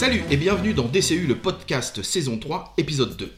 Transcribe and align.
Salut 0.00 0.22
et 0.30 0.38
bienvenue 0.38 0.72
dans 0.72 0.88
DCU 0.88 1.26
le 1.26 1.34
podcast 1.34 2.02
saison 2.02 2.38
3 2.38 2.72
épisode 2.78 3.18
2. 3.18 3.30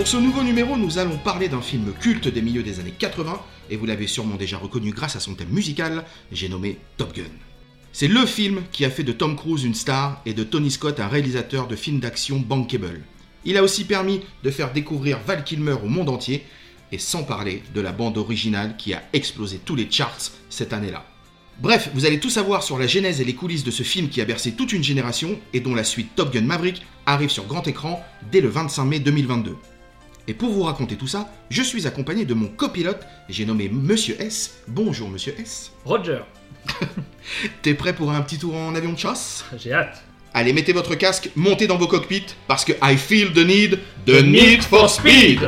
Pour 0.00 0.08
ce 0.08 0.16
nouveau 0.16 0.42
numéro, 0.42 0.78
nous 0.78 0.96
allons 0.96 1.18
parler 1.18 1.50
d'un 1.50 1.60
film 1.60 1.92
culte 1.92 2.26
des 2.26 2.40
milieux 2.40 2.62
des 2.62 2.80
années 2.80 2.94
80, 2.98 3.38
et 3.68 3.76
vous 3.76 3.84
l'avez 3.84 4.06
sûrement 4.06 4.36
déjà 4.36 4.56
reconnu 4.56 4.92
grâce 4.92 5.14
à 5.14 5.20
son 5.20 5.34
thème 5.34 5.50
musical, 5.50 6.06
j'ai 6.32 6.48
nommé 6.48 6.78
Top 6.96 7.14
Gun. 7.14 7.24
C'est 7.92 8.08
le 8.08 8.24
film 8.24 8.62
qui 8.72 8.86
a 8.86 8.90
fait 8.90 9.02
de 9.02 9.12
Tom 9.12 9.36
Cruise 9.36 9.64
une 9.64 9.74
star 9.74 10.22
et 10.24 10.32
de 10.32 10.42
Tony 10.42 10.70
Scott 10.70 11.00
un 11.00 11.08
réalisateur 11.08 11.68
de 11.68 11.76
films 11.76 12.00
d'action 12.00 12.38
bankable. 12.38 13.02
Il 13.44 13.58
a 13.58 13.62
aussi 13.62 13.84
permis 13.84 14.22
de 14.42 14.50
faire 14.50 14.72
découvrir 14.72 15.18
Val 15.26 15.44
Kilmer 15.44 15.76
au 15.84 15.88
monde 15.88 16.08
entier, 16.08 16.46
et 16.92 16.98
sans 16.98 17.22
parler 17.22 17.62
de 17.74 17.82
la 17.82 17.92
bande 17.92 18.16
originale 18.16 18.76
qui 18.78 18.94
a 18.94 19.02
explosé 19.12 19.60
tous 19.62 19.76
les 19.76 19.90
charts 19.90 20.30
cette 20.48 20.72
année-là. 20.72 21.04
Bref, 21.60 21.90
vous 21.92 22.06
allez 22.06 22.20
tout 22.20 22.30
savoir 22.30 22.62
sur 22.62 22.78
la 22.78 22.86
genèse 22.86 23.20
et 23.20 23.24
les 23.26 23.34
coulisses 23.34 23.64
de 23.64 23.70
ce 23.70 23.82
film 23.82 24.08
qui 24.08 24.22
a 24.22 24.24
bercé 24.24 24.52
toute 24.52 24.72
une 24.72 24.82
génération 24.82 25.38
et 25.52 25.60
dont 25.60 25.74
la 25.74 25.84
suite 25.84 26.14
Top 26.16 26.32
Gun 26.32 26.40
Maverick 26.40 26.80
arrive 27.04 27.28
sur 27.28 27.44
grand 27.44 27.68
écran 27.68 28.02
dès 28.32 28.40
le 28.40 28.48
25 28.48 28.84
mai 28.86 28.98
2022. 28.98 29.58
Et 30.28 30.34
pour 30.34 30.50
vous 30.50 30.62
raconter 30.62 30.96
tout 30.96 31.06
ça, 31.06 31.32
je 31.48 31.62
suis 31.62 31.86
accompagné 31.86 32.24
de 32.24 32.34
mon 32.34 32.48
copilote, 32.48 33.06
j'ai 33.28 33.44
nommé 33.44 33.68
Monsieur 33.68 34.20
S. 34.20 34.60
Bonjour 34.68 35.08
Monsieur 35.08 35.34
S. 35.38 35.72
Roger, 35.84 36.20
T'es 37.62 37.74
prêt 37.74 37.92
pour 37.92 38.10
un 38.10 38.20
petit 38.22 38.38
tour 38.38 38.54
en 38.54 38.74
avion 38.74 38.92
de 38.92 38.98
chasse? 38.98 39.44
J'ai 39.58 39.72
hâte. 39.72 40.02
Allez, 40.32 40.52
mettez 40.52 40.72
votre 40.72 40.94
casque, 40.94 41.30
montez 41.34 41.66
dans 41.66 41.76
vos 41.76 41.88
cockpits, 41.88 42.26
parce 42.46 42.64
que 42.64 42.72
I 42.82 42.96
feel 42.96 43.32
the 43.32 43.44
need, 43.44 43.80
the 44.06 44.22
need 44.22 44.62
for 44.62 44.88
speed 44.88 45.40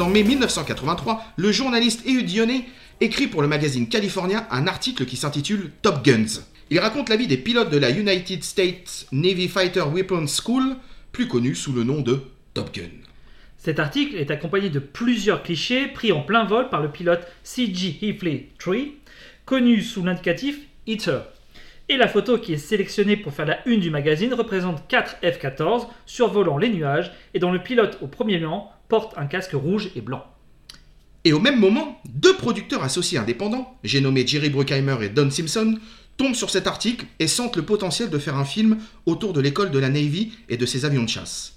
en 0.00 0.08
mai 0.08 0.22
1983, 0.22 1.22
le 1.36 1.52
journaliste 1.52 2.06
Ehud 2.06 2.24
Dionnet 2.24 2.64
écrit 3.00 3.26
pour 3.26 3.42
le 3.42 3.48
magazine 3.48 3.88
California 3.88 4.46
un 4.50 4.66
article 4.66 5.04
qui 5.04 5.16
s'intitule 5.16 5.70
Top 5.82 6.04
Guns. 6.04 6.40
Il 6.70 6.78
raconte 6.78 7.08
la 7.08 7.16
vie 7.16 7.26
des 7.26 7.36
pilotes 7.36 7.70
de 7.70 7.78
la 7.78 7.90
United 7.90 8.42
States 8.42 9.06
Navy 9.12 9.48
Fighter 9.48 9.84
Weapons 9.92 10.26
School, 10.26 10.76
plus 11.10 11.28
connue 11.28 11.54
sous 11.54 11.72
le 11.72 11.84
nom 11.84 12.00
de 12.00 12.22
Top 12.54 12.74
Gun. 12.74 12.88
Cet 13.58 13.78
article 13.78 14.16
est 14.16 14.30
accompagné 14.30 14.70
de 14.70 14.78
plusieurs 14.78 15.42
clichés 15.42 15.88
pris 15.88 16.12
en 16.12 16.22
plein 16.22 16.44
vol 16.44 16.68
par 16.68 16.80
le 16.80 16.90
pilote 16.90 17.26
C.G. 17.42 17.98
Hifley 18.00 18.48
Tree, 18.58 18.94
connu 19.44 19.82
sous 19.82 20.02
l'indicatif 20.02 20.58
Eater. 20.86 21.22
Et 21.88 21.96
la 21.96 22.08
photo 22.08 22.38
qui 22.38 22.54
est 22.54 22.58
sélectionnée 22.58 23.16
pour 23.16 23.34
faire 23.34 23.46
la 23.46 23.58
une 23.68 23.80
du 23.80 23.90
magazine 23.90 24.32
représente 24.32 24.88
4 24.88 25.16
F-14 25.22 25.88
survolant 26.06 26.56
les 26.56 26.70
nuages 26.70 27.12
et 27.34 27.38
dont 27.38 27.52
le 27.52 27.62
pilote 27.62 27.98
au 28.00 28.06
premier 28.06 28.42
rang 28.42 28.71
porte 28.92 29.16
un 29.16 29.24
casque 29.24 29.54
rouge 29.54 29.88
et 29.96 30.02
blanc. 30.02 30.22
Et 31.24 31.32
au 31.32 31.40
même 31.40 31.58
moment, 31.58 31.98
deux 32.10 32.36
producteurs 32.36 32.84
associés 32.84 33.16
indépendants, 33.16 33.74
j'ai 33.84 34.02
nommé 34.02 34.26
Jerry 34.26 34.50
Bruckheimer 34.50 34.98
et 35.00 35.08
Don 35.08 35.30
Simpson, 35.30 35.78
tombent 36.18 36.34
sur 36.34 36.50
cet 36.50 36.66
article 36.66 37.06
et 37.18 37.26
sentent 37.26 37.56
le 37.56 37.62
potentiel 37.62 38.10
de 38.10 38.18
faire 38.18 38.36
un 38.36 38.44
film 38.44 38.76
autour 39.06 39.32
de 39.32 39.40
l'école 39.40 39.70
de 39.70 39.78
la 39.78 39.88
Navy 39.88 40.32
et 40.50 40.58
de 40.58 40.66
ses 40.66 40.84
avions 40.84 41.04
de 41.04 41.08
chasse. 41.08 41.54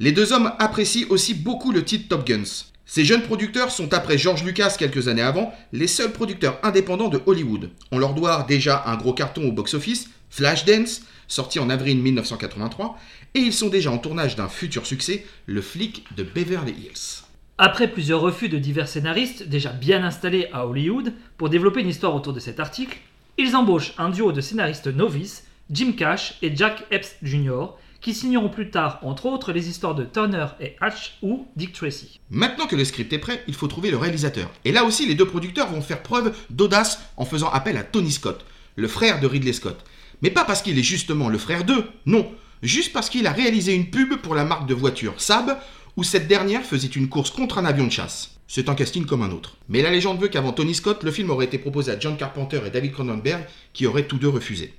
Les 0.00 0.12
deux 0.12 0.32
hommes 0.32 0.50
apprécient 0.58 1.08
aussi 1.10 1.34
beaucoup 1.34 1.72
le 1.72 1.84
titre 1.84 2.08
Top 2.08 2.26
Guns. 2.26 2.64
Ces 2.86 3.04
jeunes 3.04 3.24
producteurs 3.24 3.70
sont, 3.70 3.92
après 3.92 4.16
George 4.16 4.42
Lucas 4.42 4.76
quelques 4.78 5.08
années 5.08 5.20
avant, 5.20 5.52
les 5.74 5.86
seuls 5.86 6.12
producteurs 6.12 6.58
indépendants 6.62 7.10
de 7.10 7.20
Hollywood. 7.26 7.68
On 7.90 7.98
leur 7.98 8.14
doit 8.14 8.46
déjà 8.48 8.84
un 8.86 8.96
gros 8.96 9.12
carton 9.12 9.46
au 9.46 9.52
box-office, 9.52 10.08
Flashdance, 10.32 11.02
sorti 11.28 11.58
en 11.58 11.68
avril 11.68 11.98
1983, 11.98 12.98
et 13.34 13.40
ils 13.40 13.52
sont 13.52 13.68
déjà 13.68 13.90
en 13.90 13.98
tournage 13.98 14.34
d'un 14.34 14.48
futur 14.48 14.86
succès, 14.86 15.26
Le 15.44 15.60
flic 15.60 16.06
de 16.16 16.22
Beverly 16.22 16.72
Hills. 16.72 17.24
Après 17.58 17.86
plusieurs 17.86 18.22
refus 18.22 18.48
de 18.48 18.56
divers 18.56 18.88
scénaristes 18.88 19.46
déjà 19.46 19.72
bien 19.72 20.02
installés 20.02 20.48
à 20.54 20.66
Hollywood 20.66 21.12
pour 21.36 21.50
développer 21.50 21.82
une 21.82 21.90
histoire 21.90 22.14
autour 22.14 22.32
de 22.32 22.40
cet 22.40 22.60
article, 22.60 22.96
ils 23.36 23.54
embauchent 23.54 23.92
un 23.98 24.08
duo 24.08 24.32
de 24.32 24.40
scénaristes 24.40 24.86
novices, 24.86 25.44
Jim 25.70 25.92
Cash 25.92 26.38
et 26.40 26.56
Jack 26.56 26.86
Epps 26.90 27.14
Jr., 27.22 27.66
qui 28.00 28.14
signeront 28.14 28.48
plus 28.48 28.70
tard, 28.70 29.00
entre 29.02 29.26
autres, 29.26 29.52
les 29.52 29.68
histoires 29.68 29.94
de 29.94 30.04
Turner 30.04 30.46
et 30.60 30.76
Hatch 30.80 31.18
ou 31.20 31.46
Dick 31.56 31.74
Tracy. 31.74 32.20
Maintenant 32.30 32.66
que 32.66 32.74
le 32.74 32.86
script 32.86 33.12
est 33.12 33.18
prêt, 33.18 33.44
il 33.48 33.54
faut 33.54 33.68
trouver 33.68 33.90
le 33.90 33.98
réalisateur. 33.98 34.50
Et 34.64 34.72
là 34.72 34.84
aussi, 34.84 35.06
les 35.06 35.14
deux 35.14 35.26
producteurs 35.26 35.70
vont 35.70 35.82
faire 35.82 36.02
preuve 36.02 36.34
d'audace 36.48 37.02
en 37.18 37.26
faisant 37.26 37.50
appel 37.50 37.76
à 37.76 37.84
Tony 37.84 38.10
Scott, 38.10 38.46
le 38.76 38.88
frère 38.88 39.20
de 39.20 39.26
Ridley 39.26 39.52
Scott. 39.52 39.84
Mais 40.22 40.30
pas 40.30 40.44
parce 40.44 40.62
qu'il 40.62 40.78
est 40.78 40.84
justement 40.84 41.28
le 41.28 41.38
frère 41.38 41.64
d'eux, 41.64 41.84
non, 42.06 42.32
juste 42.62 42.92
parce 42.92 43.10
qu'il 43.10 43.26
a 43.26 43.32
réalisé 43.32 43.74
une 43.74 43.90
pub 43.90 44.16
pour 44.16 44.34
la 44.34 44.44
marque 44.44 44.68
de 44.68 44.74
voiture 44.74 45.20
Saab, 45.20 45.58
où 45.96 46.04
cette 46.04 46.28
dernière 46.28 46.62
faisait 46.62 46.88
une 46.88 47.08
course 47.08 47.30
contre 47.30 47.58
un 47.58 47.64
avion 47.64 47.86
de 47.86 47.92
chasse. 47.92 48.36
C'est 48.46 48.68
un 48.68 48.74
casting 48.74 49.04
comme 49.04 49.22
un 49.22 49.30
autre. 49.30 49.56
Mais 49.68 49.82
la 49.82 49.90
légende 49.90 50.20
veut 50.20 50.28
qu'avant 50.28 50.52
Tony 50.52 50.74
Scott, 50.74 51.02
le 51.02 51.10
film 51.10 51.30
aurait 51.30 51.46
été 51.46 51.58
proposé 51.58 51.90
à 51.90 51.98
John 51.98 52.16
Carpenter 52.16 52.60
et 52.66 52.70
David 52.70 52.92
Cronenberg, 52.92 53.44
qui 53.72 53.86
auraient 53.86 54.06
tous 54.06 54.18
deux 54.18 54.28
refusé. 54.28 54.72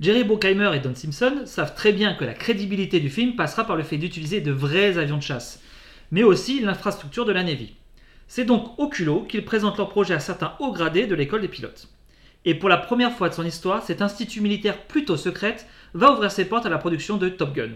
Jerry 0.00 0.24
Bruckheimer 0.24 0.70
et 0.74 0.80
Don 0.80 0.94
Simpson 0.94 1.42
savent 1.44 1.74
très 1.74 1.92
bien 1.92 2.14
que 2.14 2.24
la 2.24 2.34
crédibilité 2.34 3.00
du 3.00 3.10
film 3.10 3.36
passera 3.36 3.66
par 3.66 3.76
le 3.76 3.82
fait 3.82 3.98
d'utiliser 3.98 4.40
de 4.40 4.52
vrais 4.52 4.98
avions 4.98 5.18
de 5.18 5.22
chasse, 5.22 5.60
mais 6.10 6.22
aussi 6.22 6.60
l'infrastructure 6.60 7.24
de 7.24 7.32
la 7.32 7.44
Navy. 7.44 7.74
C'est 8.28 8.44
donc 8.44 8.78
au 8.78 8.88
culot 8.88 9.26
qu'ils 9.28 9.44
présentent 9.44 9.78
leur 9.78 9.90
projet 9.90 10.14
à 10.14 10.20
certains 10.20 10.54
hauts 10.58 10.72
gradés 10.72 11.06
de 11.06 11.14
l'école 11.14 11.42
des 11.42 11.48
pilotes. 11.48 11.88
Et 12.44 12.54
pour 12.54 12.68
la 12.68 12.76
première 12.76 13.12
fois 13.12 13.28
de 13.28 13.34
son 13.34 13.44
histoire, 13.44 13.84
cet 13.84 14.02
institut 14.02 14.40
militaire 14.40 14.82
plutôt 14.86 15.16
secrète 15.16 15.66
va 15.94 16.12
ouvrir 16.12 16.32
ses 16.32 16.44
portes 16.44 16.66
à 16.66 16.70
la 16.70 16.78
production 16.78 17.16
de 17.16 17.28
Top 17.28 17.54
Gun. 17.54 17.70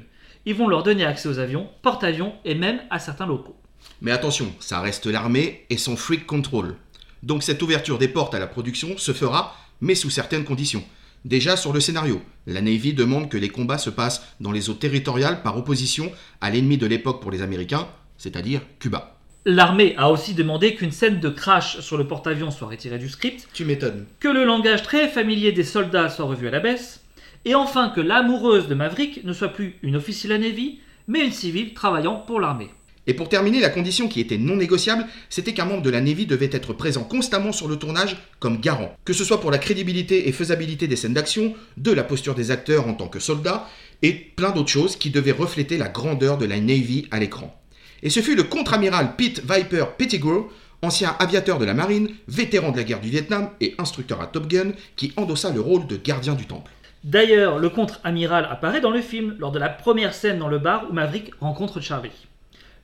Ils 0.44 0.54
vont 0.54 0.68
leur 0.68 0.82
donner 0.82 1.04
accès 1.04 1.28
aux 1.28 1.38
avions, 1.38 1.68
porte-avions 1.82 2.34
et 2.44 2.54
même 2.54 2.80
à 2.90 2.98
certains 2.98 3.26
locaux. 3.26 3.56
Mais 4.00 4.10
attention, 4.10 4.52
ça 4.58 4.80
reste 4.80 5.06
l'armée 5.06 5.66
et 5.70 5.76
son 5.76 5.96
freak 5.96 6.26
control. 6.26 6.76
Donc 7.22 7.42
cette 7.42 7.62
ouverture 7.62 7.98
des 7.98 8.08
portes 8.08 8.34
à 8.34 8.38
la 8.38 8.46
production 8.46 8.98
se 8.98 9.12
fera, 9.12 9.56
mais 9.80 9.94
sous 9.94 10.10
certaines 10.10 10.44
conditions. 10.44 10.84
Déjà 11.24 11.56
sur 11.56 11.72
le 11.72 11.80
scénario, 11.80 12.20
la 12.46 12.60
Navy 12.60 12.92
demande 12.92 13.28
que 13.28 13.36
les 13.36 13.48
combats 13.48 13.78
se 13.78 13.90
passent 13.90 14.24
dans 14.40 14.52
les 14.52 14.70
eaux 14.70 14.74
territoriales 14.74 15.42
par 15.42 15.56
opposition 15.56 16.10
à 16.40 16.50
l'ennemi 16.50 16.78
de 16.78 16.86
l'époque 16.86 17.20
pour 17.20 17.30
les 17.30 17.42
Américains, 17.42 17.88
c'est-à-dire 18.16 18.62
Cuba. 18.78 19.15
L'armée 19.48 19.94
a 19.96 20.10
aussi 20.10 20.34
demandé 20.34 20.74
qu'une 20.74 20.90
scène 20.90 21.20
de 21.20 21.28
crash 21.28 21.78
sur 21.78 21.96
le 21.96 22.08
porte-avions 22.08 22.50
soit 22.50 22.66
retirée 22.66 22.98
du 22.98 23.08
script, 23.08 23.46
Tu 23.52 23.64
m'étonnes. 23.64 24.04
que 24.18 24.26
le 24.26 24.44
langage 24.44 24.82
très 24.82 25.06
familier 25.06 25.52
des 25.52 25.62
soldats 25.62 26.08
soit 26.08 26.24
revu 26.24 26.48
à 26.48 26.50
la 26.50 26.58
baisse, 26.58 27.04
et 27.44 27.54
enfin 27.54 27.92
que 27.94 28.00
l'amoureuse 28.00 28.66
de 28.66 28.74
Maverick 28.74 29.22
ne 29.22 29.32
soit 29.32 29.52
plus 29.52 29.76
une 29.84 29.94
officielle 29.94 30.32
à 30.32 30.38
Navy, 30.38 30.80
mais 31.06 31.24
une 31.24 31.30
civile 31.30 31.74
travaillant 31.74 32.16
pour 32.16 32.40
l'armée. 32.40 32.70
Et 33.06 33.14
pour 33.14 33.28
terminer, 33.28 33.60
la 33.60 33.68
condition 33.68 34.08
qui 34.08 34.18
était 34.18 34.36
non 34.36 34.56
négociable, 34.56 35.06
c'était 35.30 35.54
qu'un 35.54 35.66
membre 35.66 35.82
de 35.82 35.90
la 35.90 36.00
Navy 36.00 36.26
devait 36.26 36.50
être 36.50 36.72
présent 36.72 37.04
constamment 37.04 37.52
sur 37.52 37.68
le 37.68 37.76
tournage 37.76 38.16
comme 38.40 38.58
garant, 38.58 38.96
que 39.04 39.12
ce 39.12 39.22
soit 39.22 39.40
pour 39.40 39.52
la 39.52 39.58
crédibilité 39.58 40.28
et 40.28 40.32
faisabilité 40.32 40.88
des 40.88 40.96
scènes 40.96 41.14
d'action, 41.14 41.54
de 41.76 41.92
la 41.92 42.02
posture 42.02 42.34
des 42.34 42.50
acteurs 42.50 42.88
en 42.88 42.94
tant 42.94 43.06
que 43.06 43.20
soldats, 43.20 43.68
et 44.02 44.10
plein 44.12 44.50
d'autres 44.50 44.70
choses 44.70 44.96
qui 44.96 45.10
devaient 45.10 45.30
refléter 45.30 45.78
la 45.78 45.88
grandeur 45.88 46.36
de 46.36 46.46
la 46.46 46.58
Navy 46.58 47.06
à 47.12 47.20
l'écran. 47.20 47.56
Et 48.02 48.10
ce 48.10 48.20
fut 48.20 48.36
le 48.36 48.42
contre-amiral 48.44 49.16
Pete 49.16 49.40
Viper 49.40 49.84
Pettigrew, 49.96 50.50
ancien 50.82 51.16
aviateur 51.18 51.58
de 51.58 51.64
la 51.64 51.74
marine, 51.74 52.10
vétéran 52.28 52.70
de 52.70 52.76
la 52.76 52.84
guerre 52.84 53.00
du 53.00 53.08
Vietnam 53.08 53.50
et 53.60 53.74
instructeur 53.78 54.20
à 54.20 54.26
Top 54.26 54.46
Gun, 54.46 54.72
qui 54.96 55.12
endossa 55.16 55.50
le 55.50 55.60
rôle 55.60 55.86
de 55.86 55.96
gardien 55.96 56.34
du 56.34 56.46
temple. 56.46 56.70
D'ailleurs, 57.04 57.58
le 57.58 57.70
contre-amiral 57.70 58.48
apparaît 58.50 58.80
dans 58.80 58.90
le 58.90 59.00
film 59.00 59.36
lors 59.38 59.52
de 59.52 59.58
la 59.58 59.68
première 59.68 60.12
scène 60.12 60.38
dans 60.38 60.48
le 60.48 60.58
bar 60.58 60.86
où 60.90 60.92
Maverick 60.92 61.30
rencontre 61.40 61.80
Charlie. 61.80 62.10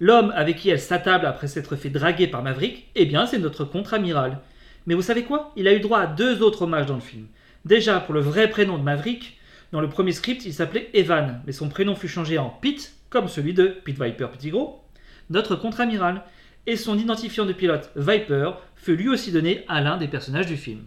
L'homme 0.01 0.33
avec 0.35 0.57
qui 0.57 0.71
elle 0.71 0.81
s'attable 0.81 1.27
après 1.27 1.49
s'être 1.49 1.77
fait 1.77 1.91
draguer 1.91 2.27
par 2.27 2.43
Maverick, 2.43 2.89
eh 2.95 3.05
bien 3.05 3.27
c'est 3.27 3.39
notre 3.39 3.65
contre-amiral. 3.65 4.39
Mais 4.87 4.95
vous 4.95 5.03
savez 5.03 5.25
quoi? 5.25 5.53
Il 5.57 5.69
a 5.69 5.75
eu 5.75 5.81
droit 5.81 6.01
à 6.01 6.07
deux 6.07 6.43
autres 6.43 6.63
hommages 6.63 6.87
dans 6.87 6.95
le 6.95 7.01
film. 7.01 7.27
Déjà 7.65 8.01
pour 8.01 8.15
le 8.15 8.21
vrai 8.21 8.49
prénom 8.49 8.79
de 8.79 8.83
Maverick, 8.83 9.39
dans 9.71 9.81
le 9.81 9.89
premier 9.89 10.13
script 10.13 10.45
il 10.45 10.55
s'appelait 10.55 10.91
Evan, 10.95 11.41
mais 11.47 11.53
son 11.53 11.69
prénom 11.69 11.95
fut 11.95 12.09
changé 12.09 12.39
en 12.39 12.49
Pete, 12.49 12.95
comme 13.11 13.29
celui 13.29 13.55
de 13.55 13.67
Pete 13.67 14.01
Viper 14.01 14.29
Petit 14.33 14.51
Gros, 14.51 14.82
notre 15.31 15.57
contre-amiral. 15.57 16.23
Et 16.67 16.77
son 16.77 16.99
identifiant 16.99 17.45
de 17.45 17.53
pilote 17.53 17.91
Viper 17.97 18.53
fut 18.77 18.97
lui 18.97 19.09
aussi 19.09 19.33
donné 19.33 19.65
à 19.69 19.81
l'un 19.81 19.97
des 19.97 20.07
personnages 20.09 20.47
du 20.47 20.57
film. 20.57 20.83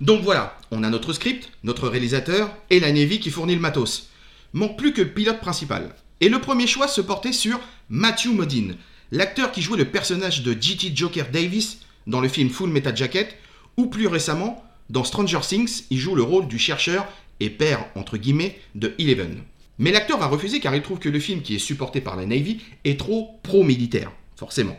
Donc 0.00 0.22
voilà, 0.22 0.56
on 0.70 0.82
a 0.82 0.90
notre 0.90 1.12
script, 1.12 1.50
notre 1.62 1.88
réalisateur 1.88 2.54
et 2.70 2.80
la 2.80 2.90
Navy 2.90 3.20
qui 3.20 3.30
fournit 3.30 3.54
le 3.54 3.60
matos. 3.60 4.10
Manque 4.52 4.76
plus 4.76 4.92
que 4.92 5.02
pilote 5.02 5.40
principal. 5.40 5.94
Et 6.20 6.28
le 6.28 6.40
premier 6.40 6.66
choix 6.66 6.88
se 6.88 7.00
portait 7.00 7.32
sur 7.32 7.60
Matthew 7.90 8.32
Modine, 8.32 8.76
l'acteur 9.12 9.52
qui 9.52 9.62
jouait 9.62 9.78
le 9.78 9.84
personnage 9.84 10.42
de 10.42 10.52
GT 10.52 10.92
Joker 10.94 11.28
Davis 11.30 11.80
dans 12.06 12.20
le 12.20 12.28
film 12.28 12.50
Full 12.50 12.70
Metal 12.70 12.96
Jacket, 12.96 13.36
ou 13.76 13.86
plus 13.86 14.06
récemment, 14.06 14.64
dans 14.90 15.04
Stranger 15.04 15.40
Things, 15.40 15.84
il 15.90 15.98
joue 15.98 16.14
le 16.14 16.22
rôle 16.22 16.46
du 16.46 16.58
chercheur 16.58 17.06
et 17.40 17.50
père, 17.50 17.86
entre 17.94 18.16
guillemets, 18.16 18.60
de 18.74 18.94
Eleven. 18.98 19.42
Mais 19.78 19.90
l'acteur 19.90 20.18
va 20.18 20.26
refuser 20.26 20.60
car 20.60 20.74
il 20.74 20.82
trouve 20.82 20.98
que 20.98 21.08
le 21.08 21.18
film 21.18 21.42
qui 21.42 21.54
est 21.54 21.58
supporté 21.58 22.00
par 22.00 22.16
la 22.16 22.26
Navy 22.26 22.60
est 22.84 22.98
trop 22.98 23.40
pro-militaire, 23.42 24.12
forcément. 24.36 24.76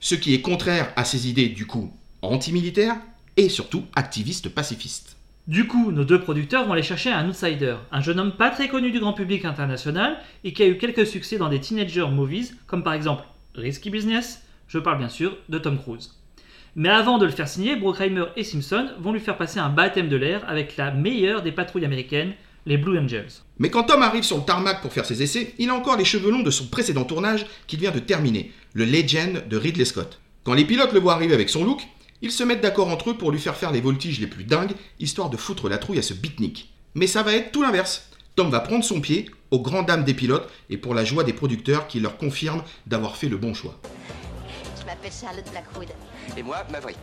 Ce 0.00 0.14
qui 0.14 0.34
est 0.34 0.40
contraire 0.40 0.92
à 0.96 1.04
ses 1.04 1.28
idées, 1.28 1.48
du 1.48 1.66
coup, 1.66 1.92
anti-militaires 2.22 2.96
et 3.36 3.48
surtout 3.48 3.84
activiste 3.94 4.48
pacifiste. 4.48 5.16
Du 5.48 5.66
coup, 5.66 5.90
nos 5.90 6.04
deux 6.04 6.20
producteurs 6.20 6.66
vont 6.66 6.72
aller 6.72 6.82
chercher 6.82 7.10
un 7.10 7.28
outsider, 7.28 7.76
un 7.90 8.00
jeune 8.00 8.20
homme 8.20 8.36
pas 8.36 8.50
très 8.50 8.68
connu 8.68 8.92
du 8.92 9.00
grand 9.00 9.12
public 9.12 9.44
international 9.44 10.18
et 10.44 10.52
qui 10.52 10.62
a 10.62 10.68
eu 10.68 10.78
quelques 10.78 11.06
succès 11.06 11.36
dans 11.36 11.48
des 11.48 11.60
teenager 11.60 12.06
movies, 12.10 12.54
comme 12.66 12.84
par 12.84 12.92
exemple 12.92 13.24
Risky 13.56 13.90
Business, 13.90 14.42
je 14.68 14.78
parle 14.78 14.98
bien 14.98 15.08
sûr 15.08 15.36
de 15.48 15.58
Tom 15.58 15.78
Cruise. 15.78 16.12
Mais 16.74 16.88
avant 16.88 17.18
de 17.18 17.26
le 17.26 17.32
faire 17.32 17.48
signer, 17.48 17.76
Brockheimer 17.76 18.26
et 18.36 18.44
Simpson 18.44 18.88
vont 18.98 19.12
lui 19.12 19.20
faire 19.20 19.36
passer 19.36 19.58
un 19.58 19.68
baptême 19.68 20.08
de 20.08 20.16
l'air 20.16 20.48
avec 20.48 20.76
la 20.76 20.90
meilleure 20.90 21.42
des 21.42 21.52
patrouilles 21.52 21.84
américaines, 21.84 22.32
les 22.66 22.76
Blue 22.76 22.98
Angels. 22.98 23.42
Mais 23.58 23.70
quand 23.70 23.84
Tom 23.84 24.02
arrive 24.02 24.22
sur 24.22 24.36
le 24.38 24.44
tarmac 24.44 24.80
pour 24.80 24.92
faire 24.92 25.06
ses 25.06 25.22
essais, 25.22 25.54
il 25.58 25.70
a 25.70 25.74
encore 25.74 25.96
les 25.96 26.04
cheveux 26.04 26.30
longs 26.30 26.42
de 26.42 26.50
son 26.50 26.66
précédent 26.66 27.04
tournage 27.04 27.46
qu'il 27.66 27.80
vient 27.80 27.90
de 27.90 27.98
terminer, 27.98 28.52
le 28.72 28.84
Legend 28.84 29.46
de 29.48 29.56
Ridley 29.56 29.84
Scott. 29.84 30.20
Quand 30.44 30.54
les 30.54 30.64
pilotes 30.64 30.92
le 30.92 31.00
voient 31.00 31.14
arriver 31.14 31.34
avec 31.34 31.48
son 31.48 31.64
look, 31.64 31.82
ils 32.20 32.32
se 32.32 32.44
mettent 32.44 32.60
d'accord 32.60 32.88
entre 32.88 33.10
eux 33.10 33.14
pour 33.14 33.32
lui 33.32 33.40
faire 33.40 33.56
faire 33.56 33.72
les 33.72 33.80
voltiges 33.80 34.20
les 34.20 34.26
plus 34.26 34.44
dingues, 34.44 34.72
histoire 35.00 35.30
de 35.30 35.36
foutre 35.36 35.68
la 35.68 35.78
trouille 35.78 35.98
à 35.98 36.02
ce 36.02 36.14
beatnik. 36.14 36.72
Mais 36.94 37.06
ça 37.06 37.22
va 37.22 37.34
être 37.34 37.52
tout 37.52 37.62
l'inverse. 37.62 38.08
Tom 38.36 38.50
va 38.50 38.60
prendre 38.60 38.84
son 38.84 39.00
pied, 39.00 39.30
aux 39.50 39.60
grandes 39.60 39.86
dames 39.86 40.04
des 40.04 40.14
pilotes 40.14 40.48
et 40.70 40.78
pour 40.78 40.94
la 40.94 41.04
joie 41.04 41.24
des 41.24 41.32
producteurs 41.32 41.86
qui 41.86 42.00
leur 42.00 42.16
confirment 42.16 42.62
d'avoir 42.86 43.16
fait 43.16 43.28
le 43.28 43.36
bon 43.36 43.54
choix. 43.54 43.78
Je 44.80 44.86
m'appelle 44.86 45.12
Charlotte 45.12 45.50
Blackwood. 45.50 45.88
Et 46.36 46.42
moi, 46.42 46.64
Maverick. 46.70 46.96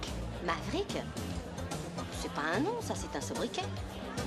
Maverick? 0.45 0.97
C'est 2.19 2.31
pas 2.31 2.41
un 2.55 2.59
nom, 2.61 2.75
ça, 2.81 2.93
c'est 2.95 3.15
un 3.17 3.21
sobriquet. 3.21 3.61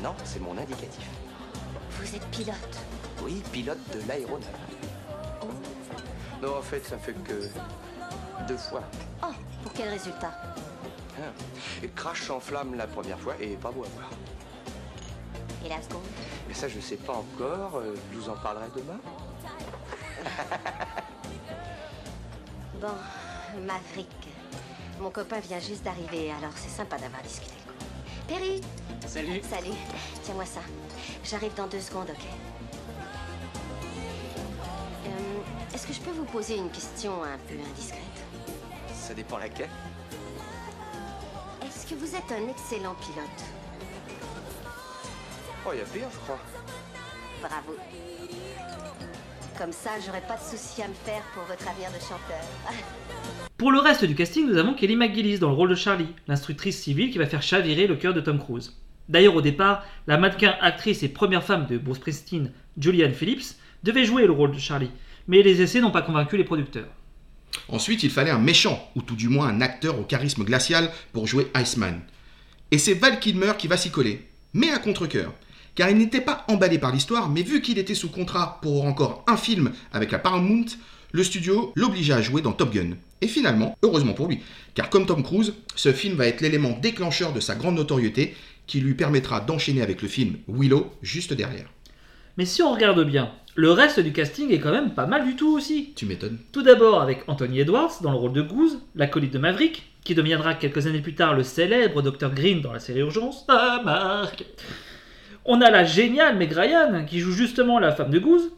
Non, 0.03 0.15
c'est 0.25 0.41
mon 0.41 0.53
indicatif. 0.53 1.05
Vous 2.03 2.17
êtes 2.17 2.27
pilote. 2.31 2.79
Oui, 3.23 3.43
pilote 3.53 3.79
de 3.95 4.01
l'aéronef. 4.09 4.45
Non, 6.43 6.57
en 6.59 6.63
fait, 6.63 6.85
ça 6.85 6.99
fait 6.99 7.13
que 7.15 7.49
deux 8.49 8.57
fois. 8.57 8.83
Oh, 9.23 9.27
pour 9.63 9.73
quel 9.73 9.89
résultat? 9.89 10.33
Hein. 11.21 11.31
Et 11.83 11.89
crash 11.89 12.29
en 12.31 12.41
flamme 12.41 12.75
la 12.75 12.87
première 12.89 13.19
fois 13.21 13.35
et 13.41 13.55
pas 13.57 13.71
beau 13.71 13.85
à 13.85 13.89
voir. 13.97 14.11
Et 15.65 15.69
la 15.69 15.81
seconde? 15.81 16.03
Mais 16.49 16.55
ça, 16.55 16.67
je 16.69 16.81
sais 16.81 16.97
pas 16.97 17.13
encore. 17.13 17.77
euh, 17.77 17.95
Je 18.13 18.19
vous 18.19 18.29
en 18.29 18.35
parlerai 18.37 18.67
demain. 18.75 18.99
Bon, 22.81 22.89
Maverick. 23.65 24.09
Mon 25.01 25.11
copain 25.11 25.39
vient 25.39 25.61
juste 25.61 25.85
d'arriver, 25.85 26.33
alors 26.33 26.51
c'est 26.57 26.69
sympa 26.69 26.99
d'avoir 26.99 27.23
discuté. 27.23 27.53
Perry? 28.27 28.61
Salut. 29.07 29.41
Salut. 29.49 29.77
Tiens-moi 30.25 30.45
ça. 30.45 30.61
J'arrive 31.25 31.55
dans 31.55 31.67
deux 31.67 31.81
secondes, 31.81 32.09
ok 32.11 32.25
Euh, 35.07 35.75
Est-ce 35.75 35.87
que 35.87 35.93
je 35.93 36.01
peux 36.01 36.11
vous 36.11 36.25
poser 36.25 36.57
une 36.57 36.71
question 36.71 37.23
un 37.23 37.39
peu 37.49 37.55
indiscrète? 37.55 38.01
Ça 38.93 39.15
dépend 39.15 39.39
laquelle. 39.39 39.71
Est-ce 41.65 41.87
que 41.87 41.95
vous 41.95 42.15
êtes 42.15 42.31
un 42.33 42.49
excellent 42.49 42.95
pilote? 42.97 43.43
Oh, 45.67 45.71
il 45.73 45.79
y 45.79 45.83
a 45.83 45.85
pire, 45.85 46.09
je 46.13 46.19
crois. 46.19 46.39
Bravo. 47.41 47.77
Comme 49.59 49.73
ça, 49.73 49.91
j'aurai 50.05 50.21
pas 50.23 50.37
de 50.37 50.43
soucis 50.43 50.83
à 50.83 50.89
me 50.89 50.95
faire 50.95 51.23
pour 51.35 51.45
votre 51.45 51.69
avenir 51.69 51.91
de 51.91 51.99
chanteur. 52.01 52.43
Pour 53.59 53.71
le 53.71 53.79
reste 53.79 54.05
du 54.05 54.17
casting, 54.17 54.49
nous 54.49 54.57
avons 54.59 54.75
Kelly 54.75 54.97
McGillis 54.97 55.39
dans 55.39 55.49
le 55.51 55.55
rôle 55.55 55.69
de 55.69 55.77
Charlie, 55.77 56.09
l'instructrice 56.27 56.83
civile 56.83 57.13
qui 57.13 57.19
va 57.19 57.27
faire 57.27 57.43
chavirer 57.43 57.87
le 57.87 57.95
cœur 57.95 58.13
de 58.13 58.21
Tom 58.21 58.41
Cruise. 58.41 58.77
D'ailleurs, 59.13 59.37
au 59.37 59.43
départ, 59.43 59.85
la 60.07 60.17
mannequin 60.17 60.55
actrice 60.63 61.03
et 61.03 61.09
première 61.09 61.45
femme 61.45 61.67
de 61.67 61.77
Bruce 61.77 61.99
Springsteen, 61.99 62.51
Julianne 62.79 63.13
Phillips, 63.13 63.57
devait 63.83 64.07
jouer 64.07 64.25
le 64.25 64.33
rôle 64.33 64.53
de 64.53 64.59
Charlie, 64.59 64.91
mais 65.29 65.43
les 65.43 65.61
essais 65.61 65.83
n'ont 65.83 65.91
pas 65.91 66.01
convaincu 66.01 66.39
les 66.39 66.45
producteurs. 66.45 66.89
Ensuite, 67.69 68.03
il 68.05 68.11
fallait 68.11 68.31
un 68.31 68.39
méchant, 68.39 68.91
ou 68.97 69.03
tout 69.03 69.15
du 69.15 69.29
moins 69.29 69.49
un 69.49 69.61
acteur 69.61 70.01
au 70.01 70.03
charisme 70.05 70.45
glacial 70.45 70.91
pour 71.13 71.27
jouer 71.27 71.49
Iceman. 71.55 72.01
Et 72.71 72.79
c'est 72.79 72.95
Val 72.95 73.21
Kilmer 73.21 73.53
qui 73.59 73.69
va 73.69 73.77
s'y 73.77 73.91
coller, 73.91 74.27
mais 74.55 74.71
à 74.71 74.79
contre-coeur. 74.79 75.35
Car 75.75 75.91
il 75.91 75.99
n'était 75.99 76.23
pas 76.23 76.47
emballé 76.49 76.79
par 76.79 76.91
l'histoire, 76.91 77.29
mais 77.29 77.43
vu 77.43 77.61
qu'il 77.61 77.77
était 77.77 77.95
sous 77.95 78.11
contrat 78.11 78.61
pour 78.63 78.87
encore 78.87 79.27
un 79.29 79.37
film 79.37 79.73
avec 79.93 80.11
la 80.11 80.21
Paramount, 80.21 80.65
le 81.13 81.23
studio 81.23 81.73
l'obligea 81.77 82.17
à 82.17 82.23
jouer 82.23 82.41
dans 82.41 82.53
Top 82.53 82.73
Gun. 82.73 82.97
Et 83.21 83.29
finalement, 83.29 83.77
heureusement 83.83 84.15
pour 84.15 84.29
lui, 84.29 84.41
car 84.75 84.89
comme 84.89 85.07
Tom 85.07 85.23
Cruise, 85.23 85.55
ce 85.77 85.93
film 85.93 86.17
va 86.17 86.27
être 86.27 86.41
l'élément 86.41 86.77
déclencheur 86.81 87.33
de 87.33 87.41
sa 87.41 87.55
grande 87.55 87.77
notoriété 87.77 88.35
qui 88.67 88.81
lui 88.81 88.95
permettra 88.95 89.41
d'enchaîner 89.41 89.83
avec 89.83 90.03
le 90.03 90.09
film 90.09 90.37
Willow 90.49 90.93
juste 91.03 91.33
derrière. 91.33 91.69
Mais 92.37 92.47
si 92.47 92.63
on 92.63 92.73
regarde 92.73 93.05
bien, 93.05 93.31
le 93.55 93.71
reste 93.71 94.01
du 94.01 94.13
casting 94.13 94.51
est 94.51 94.61
quand 94.61 94.73
même 94.73 94.95
pas 94.95 95.07
mal 95.07 95.27
du 95.27 95.37
tout 95.37 95.55
aussi. 95.55 95.93
Tu 95.95 96.07
m'étonnes 96.07 96.39
Tout 96.53 96.63
d'abord 96.63 97.03
avec 97.03 97.25
Anthony 97.27 97.61
Edwards 97.61 98.01
dans 98.01 98.11
le 98.11 98.17
rôle 98.17 98.33
de 98.33 98.41
Goose, 98.41 98.79
l'acolyte 98.95 99.33
de 99.33 99.39
Maverick, 99.39 99.93
qui 100.05 100.15
deviendra 100.15 100.55
quelques 100.55 100.87
années 100.87 101.03
plus 101.03 101.15
tard 101.15 101.35
le 101.35 101.43
célèbre 101.43 102.01
Dr 102.01 102.31
Green 102.31 102.63
dans 102.63 102.73
la 102.73 102.81
série 102.81 103.01
Urgence. 103.01 103.45
Ah, 103.49 103.83
Marc 103.85 104.45
On 105.45 105.61
a 105.61 105.71
la 105.71 105.85
géniale 105.85 106.39
Meg 106.39 106.53
Ryan, 106.53 107.05
qui 107.05 107.21
joue 107.21 107.33
justement 107.33 107.79
la 107.79 107.93
femme 107.93 108.11
de 108.11 108.19
Goose. 108.19 108.53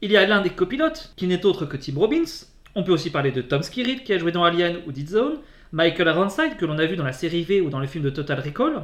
Il 0.00 0.10
y 0.10 0.16
a 0.16 0.26
l'un 0.26 0.40
des 0.40 0.50
copilotes, 0.50 1.12
qui 1.16 1.26
n'est 1.26 1.44
autre 1.44 1.66
que 1.66 1.76
Tim 1.76 1.98
Robbins. 1.98 2.46
On 2.74 2.82
peut 2.82 2.92
aussi 2.92 3.10
parler 3.10 3.32
de 3.32 3.42
Tom 3.42 3.62
Skerritt, 3.62 4.04
qui 4.04 4.14
a 4.14 4.18
joué 4.18 4.32
dans 4.32 4.44
Alien 4.44 4.78
ou 4.86 4.92
Dead 4.92 5.08
Zone. 5.08 5.36
Michael 5.72 6.08
Ironside, 6.08 6.56
que 6.56 6.64
l'on 6.64 6.78
a 6.78 6.86
vu 6.86 6.96
dans 6.96 7.04
la 7.04 7.12
série 7.12 7.44
V 7.44 7.60
ou 7.60 7.68
dans 7.68 7.78
le 7.78 7.86
film 7.86 8.02
de 8.02 8.10
Total 8.10 8.40
Recall, 8.40 8.82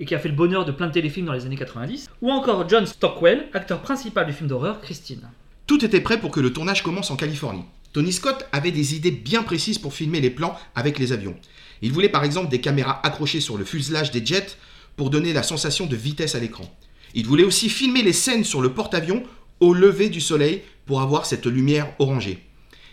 et 0.00 0.06
qui 0.06 0.14
a 0.14 0.18
fait 0.18 0.28
le 0.30 0.34
bonheur 0.34 0.64
de 0.64 0.72
plein 0.72 0.88
de 0.88 0.92
téléfilms 0.92 1.26
dans 1.26 1.34
les 1.34 1.44
années 1.44 1.56
90. 1.56 2.08
Ou 2.22 2.30
encore 2.30 2.68
John 2.68 2.86
Stockwell, 2.86 3.48
acteur 3.52 3.82
principal 3.82 4.26
du 4.26 4.32
film 4.32 4.48
d'horreur 4.48 4.80
Christine. 4.80 5.28
Tout 5.66 5.84
était 5.84 6.00
prêt 6.00 6.18
pour 6.18 6.30
que 6.30 6.40
le 6.40 6.52
tournage 6.52 6.82
commence 6.82 7.10
en 7.10 7.16
Californie. 7.16 7.64
Tony 7.92 8.12
Scott 8.12 8.48
avait 8.52 8.70
des 8.70 8.94
idées 8.94 9.10
bien 9.10 9.42
précises 9.42 9.78
pour 9.78 9.92
filmer 9.92 10.20
les 10.20 10.30
plans 10.30 10.56
avec 10.74 10.98
les 10.98 11.12
avions. 11.12 11.36
Il 11.82 11.92
voulait 11.92 12.08
par 12.08 12.24
exemple 12.24 12.48
des 12.48 12.60
caméras 12.60 13.00
accrochées 13.04 13.40
sur 13.40 13.58
le 13.58 13.64
fuselage 13.64 14.10
des 14.10 14.24
jets 14.24 14.56
pour 14.96 15.10
donner 15.10 15.32
la 15.32 15.42
sensation 15.42 15.86
de 15.86 15.96
vitesse 15.96 16.34
à 16.34 16.40
l'écran. 16.40 16.64
Il 17.14 17.26
voulait 17.26 17.44
aussi 17.44 17.68
filmer 17.68 18.02
les 18.02 18.12
scènes 18.12 18.44
sur 18.44 18.62
le 18.62 18.72
porte-avions 18.72 19.22
au 19.60 19.74
lever 19.74 20.08
du 20.08 20.20
soleil 20.20 20.62
pour 20.86 21.02
avoir 21.02 21.26
cette 21.26 21.46
lumière 21.46 21.92
orangée. 21.98 22.46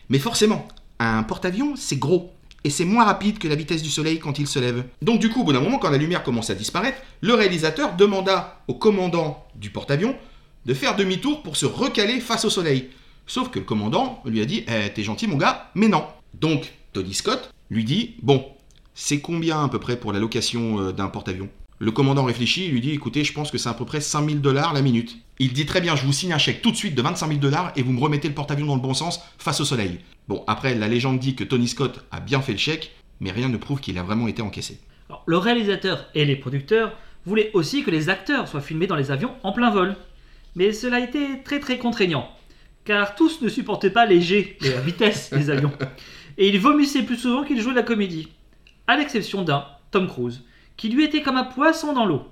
Mais 0.10 0.20
forcément, 0.20 0.68
un 1.00 1.24
porte-avions, 1.24 1.76
c'est 1.76 1.98
gros. 1.98 2.34
Et 2.68 2.70
c'est 2.70 2.84
moins 2.84 3.06
rapide 3.06 3.40
que 3.40 3.48
la 3.48 3.56
vitesse 3.56 3.82
du 3.82 3.90
soleil 3.90 4.20
quand 4.20 4.40
il 4.40 4.46
se 4.46 4.60
lève. 4.60 4.84
Donc 5.02 5.22
du 5.22 5.30
coup, 5.30 5.40
au 5.40 5.44
bout 5.46 5.54
d'un 5.54 5.62
moment, 5.62 5.78
quand 5.78 5.90
la 5.90 5.98
lumière 5.98 6.22
commence 6.22 6.50
à 6.50 6.54
disparaître, 6.54 6.98
le 7.22 7.34
réalisateur 7.34 7.96
demanda 7.96 8.60
au 8.68 8.74
commandant 8.74 9.48
du 9.56 9.70
porte-avions 9.70 10.18
de 10.66 10.74
faire 10.74 10.98
demi-tour 10.98 11.44
pour 11.44 11.56
se 11.56 11.66
recaler 11.66 12.20
face 12.20 12.44
au 12.44 12.50
soleil. 12.50 12.90
Sauf 13.26 13.52
que 13.52 13.60
le 13.60 13.64
commandant 13.64 14.22
lui 14.26 14.42
a 14.42 14.46
dit 14.46 14.66
Eh, 14.68 14.92
T'es 14.94 15.04
gentil, 15.04 15.28
mon 15.28 15.38
gars, 15.38 15.72
mais 15.76 15.88
non. 15.88 16.04
Donc, 16.34 16.74
Tony 16.92 17.14
Scott 17.14 17.54
lui 17.70 17.86
dit 17.86 18.16
Bon, 18.22 18.44
c'est 18.94 19.22
combien 19.22 19.64
à 19.64 19.70
peu 19.70 19.80
près 19.80 19.96
pour 19.96 20.12
la 20.12 20.20
location 20.20 20.82
euh, 20.82 20.92
d'un 20.92 21.08
porte-avions? 21.08 21.48
Le 21.80 21.92
commandant 21.92 22.26
réfléchit 22.26 22.66
et 22.66 22.68
lui 22.68 22.82
dit 22.82 22.92
Écoutez, 22.92 23.24
je 23.24 23.32
pense 23.32 23.50
que 23.50 23.58
c'est 23.58 23.70
à 23.70 23.76
peu 23.76 23.86
près 23.86 24.02
5000 24.02 24.42
dollars 24.42 24.74
la 24.74 24.82
minute. 24.82 25.18
Il 25.40 25.54
dit 25.54 25.66
Très 25.66 25.82
bien, 25.82 25.96
je 25.96 26.06
vous 26.06 26.14
signe 26.14 26.34
un 26.34 26.38
chèque 26.38 26.62
tout 26.62 26.72
de 26.72 26.76
suite 26.76 26.96
de 26.96 27.02
25 27.02 27.28
000 27.28 27.40
dollars 27.40 27.72
et 27.76 27.84
vous 27.84 27.92
me 27.92 28.00
remettez 28.00 28.28
le 28.28 28.34
porte-avions 28.34 28.66
dans 28.66 28.76
le 28.76 28.82
bon 28.82 28.94
sens 28.94 29.22
face 29.38 29.60
au 29.60 29.66
soleil. 29.66 30.00
Bon, 30.28 30.44
après, 30.48 30.76
la 30.76 30.88
légende 30.88 31.20
dit 31.20 31.36
que 31.36 31.44
Tony 31.44 31.68
Scott 31.68 32.06
a 32.12 32.20
bien 32.20 32.42
fait 32.42 32.54
le 32.54 32.58
chèque, 32.58 32.96
mais 33.20 33.32
rien 33.32 33.50
ne 33.50 33.58
prouve 33.58 33.80
qu'il 33.80 33.98
a 33.98 34.04
vraiment 34.04 34.28
été 34.28 34.42
encaissé. 34.42 34.80
Alors, 35.10 35.24
le 35.26 35.38
réalisateur 35.38 36.08
et 36.16 36.26
les 36.26 36.36
producteurs 36.36 36.98
voulaient 37.26 37.52
aussi 37.54 37.84
que 37.84 37.92
les 37.92 38.10
acteurs 38.10 38.48
soient 38.48 38.62
filmés 38.62 38.88
dans 38.88 38.96
les 38.96 39.12
avions 39.12 39.32
en 39.44 39.52
plein 39.52 39.70
vol. 39.70 39.96
Mais 40.56 40.74
cela 40.74 40.98
a 40.98 41.02
été 41.02 41.44
très 41.44 41.60
très 41.60 41.78
contraignant. 41.78 42.30
car 42.84 43.16
tous 43.16 43.42
ne 43.42 43.50
supportaient 43.50 43.90
pas 43.90 44.06
les 44.06 44.22
G, 44.22 44.58
la 44.62 44.82
vitesse 44.82 45.30
des 45.32 45.50
avions. 45.52 45.74
Et 46.38 46.48
il 46.48 46.60
vomissait 46.60 47.04
plus 47.04 47.18
souvent 47.18 47.44
qu'il 47.44 47.60
jouait 47.62 47.74
de 47.74 47.78
la 47.78 47.84
comédie. 47.84 48.30
À 48.88 48.98
l'exception 48.98 49.44
d'un, 49.44 49.66
Tom 49.92 50.08
Cruise, 50.08 50.44
qui 50.78 50.90
lui 50.90 51.04
était 51.04 51.22
comme 51.22 51.36
un 51.36 51.44
poisson 51.44 51.94
dans 51.94 52.06
l'eau. 52.06 52.24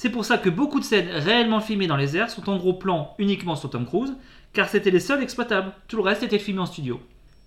C'est 0.00 0.10
pour 0.10 0.24
ça 0.24 0.38
que 0.38 0.48
beaucoup 0.48 0.78
de 0.78 0.84
scènes 0.84 1.08
réellement 1.08 1.60
filmées 1.60 1.88
dans 1.88 1.96
les 1.96 2.16
airs 2.16 2.30
sont 2.30 2.48
en 2.48 2.56
gros 2.56 2.74
plan 2.74 3.16
uniquement 3.18 3.56
sur 3.56 3.68
Tom 3.68 3.84
Cruise, 3.84 4.12
car 4.52 4.68
c'était 4.68 4.92
les 4.92 5.00
seuls 5.00 5.24
exploitables. 5.24 5.72
Tout 5.88 5.96
le 5.96 6.02
reste 6.02 6.22
était 6.22 6.38
filmé 6.38 6.60
en 6.60 6.66
studio. 6.66 7.00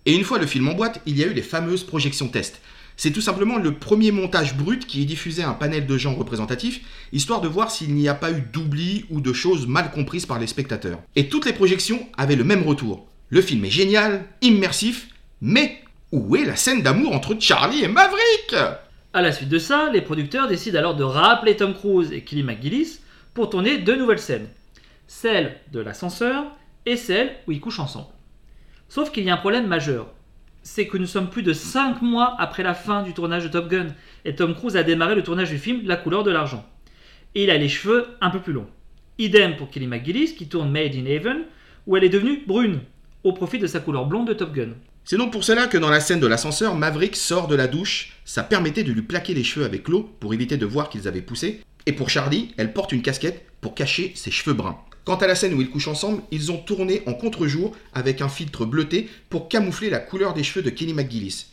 Et 0.05 0.13
une 0.13 0.25
fois 0.25 0.37
le 0.37 0.45
film 0.45 0.67
en 0.67 0.73
boîte, 0.73 0.99
il 1.05 1.17
y 1.17 1.23
a 1.23 1.27
eu 1.27 1.33
les 1.33 1.43
fameuses 1.43 1.85
projections 1.85 2.27
test. 2.27 2.59
C'est 2.97 3.11
tout 3.11 3.21
simplement 3.21 3.57
le 3.57 3.75
premier 3.75 4.11
montage 4.11 4.57
brut 4.57 4.85
qui 4.85 5.07
à 5.41 5.49
un 5.49 5.53
panel 5.53 5.87
de 5.87 5.97
gens 5.97 6.13
représentatifs, 6.13 6.81
histoire 7.13 7.39
de 7.39 7.47
voir 7.47 7.71
s'il 7.71 7.95
n'y 7.95 8.09
a 8.09 8.13
pas 8.13 8.33
eu 8.33 8.41
d'oubli 8.41 9.05
ou 9.09 9.21
de 9.21 9.31
choses 9.31 9.65
mal 9.65 9.89
comprises 9.89 10.25
par 10.25 10.37
les 10.37 10.47
spectateurs. 10.47 10.99
Et 11.15 11.29
toutes 11.29 11.45
les 11.45 11.53
projections 11.53 12.05
avaient 12.17 12.35
le 12.35 12.43
même 12.43 12.63
retour. 12.63 13.07
Le 13.29 13.41
film 13.41 13.63
est 13.63 13.69
génial, 13.69 14.25
immersif, 14.41 15.07
mais 15.39 15.81
où 16.11 16.35
est 16.35 16.43
la 16.43 16.57
scène 16.57 16.81
d'amour 16.81 17.15
entre 17.15 17.37
Charlie 17.39 17.85
et 17.85 17.87
Maverick? 17.87 18.55
À 19.13 19.21
la 19.21 19.33
suite 19.33 19.49
de 19.49 19.59
ça, 19.59 19.89
les 19.91 19.99
producteurs 19.99 20.47
décident 20.47 20.79
alors 20.79 20.95
de 20.95 21.03
rappeler 21.03 21.57
Tom 21.57 21.73
Cruise 21.73 22.13
et 22.13 22.21
Kelly 22.21 22.43
McGillis 22.43 22.99
pour 23.33 23.49
tourner 23.49 23.77
deux 23.77 23.97
nouvelles 23.97 24.19
scènes. 24.19 24.47
Celle 25.05 25.57
de 25.73 25.81
l'ascenseur 25.81 26.45
et 26.85 26.95
celle 26.95 27.35
où 27.45 27.51
ils 27.51 27.59
couchent 27.59 27.81
ensemble. 27.81 28.07
Sauf 28.87 29.11
qu'il 29.11 29.25
y 29.25 29.29
a 29.29 29.33
un 29.33 29.37
problème 29.37 29.67
majeur. 29.67 30.13
C'est 30.63 30.87
que 30.87 30.97
nous 30.97 31.07
sommes 31.07 31.29
plus 31.29 31.43
de 31.43 31.51
5 31.51 32.01
mois 32.01 32.37
après 32.39 32.63
la 32.63 32.73
fin 32.73 33.03
du 33.03 33.13
tournage 33.13 33.43
de 33.43 33.49
Top 33.49 33.67
Gun 33.67 33.87
et 34.23 34.33
Tom 34.33 34.55
Cruise 34.55 34.77
a 34.77 34.83
démarré 34.83 35.15
le 35.15 35.23
tournage 35.23 35.49
du 35.49 35.57
film 35.57 35.81
La 35.83 35.97
couleur 35.97 36.23
de 36.23 36.31
l'argent. 36.31 36.65
Et 37.35 37.43
il 37.43 37.49
a 37.49 37.57
les 37.57 37.67
cheveux 37.67 38.07
un 38.21 38.29
peu 38.29 38.39
plus 38.39 38.53
longs. 38.53 38.69
Idem 39.17 39.57
pour 39.57 39.69
Kelly 39.69 39.87
McGillis 39.87 40.35
qui 40.35 40.47
tourne 40.47 40.71
Made 40.71 40.95
in 40.95 41.05
Heaven 41.05 41.43
où 41.85 41.97
elle 41.97 42.05
est 42.05 42.09
devenue 42.09 42.43
brune 42.47 42.79
au 43.23 43.33
profit 43.33 43.59
de 43.59 43.67
sa 43.67 43.79
couleur 43.79 44.05
blonde 44.05 44.27
de 44.27 44.33
Top 44.33 44.53
Gun. 44.53 44.73
C'est 45.03 45.17
donc 45.17 45.31
pour 45.31 45.43
cela 45.43 45.67
que 45.67 45.77
dans 45.77 45.89
la 45.89 45.99
scène 45.99 46.19
de 46.19 46.27
l'ascenseur, 46.27 46.75
Maverick 46.75 47.15
sort 47.15 47.47
de 47.47 47.55
la 47.55 47.67
douche, 47.67 48.13
ça 48.25 48.43
permettait 48.43 48.83
de 48.83 48.91
lui 48.91 49.01
plaquer 49.01 49.33
les 49.33 49.43
cheveux 49.43 49.65
avec 49.65 49.87
l'eau 49.87 50.09
pour 50.19 50.33
éviter 50.33 50.57
de 50.57 50.65
voir 50.65 50.89
qu'ils 50.89 51.07
avaient 51.07 51.21
poussé, 51.21 51.61
et 51.85 51.93
pour 51.93 52.09
Charlie, 52.09 52.53
elle 52.57 52.73
porte 52.73 52.91
une 52.91 53.01
casquette 53.01 53.45
pour 53.61 53.73
cacher 53.73 54.11
ses 54.15 54.31
cheveux 54.31 54.53
bruns. 54.53 54.77
Quant 55.03 55.15
à 55.15 55.27
la 55.27 55.33
scène 55.33 55.55
où 55.55 55.61
ils 55.61 55.69
couchent 55.69 55.87
ensemble, 55.87 56.21
ils 56.31 56.51
ont 56.51 56.57
tourné 56.57 57.01
en 57.07 57.13
contre-jour 57.13 57.75
avec 57.93 58.21
un 58.21 58.29
filtre 58.29 58.65
bleuté 58.65 59.09
pour 59.29 59.49
camoufler 59.49 59.89
la 59.89 59.99
couleur 59.99 60.33
des 60.33 60.43
cheveux 60.43 60.63
de 60.63 60.69
Kelly 60.69 60.93
McGillis. 60.93 61.47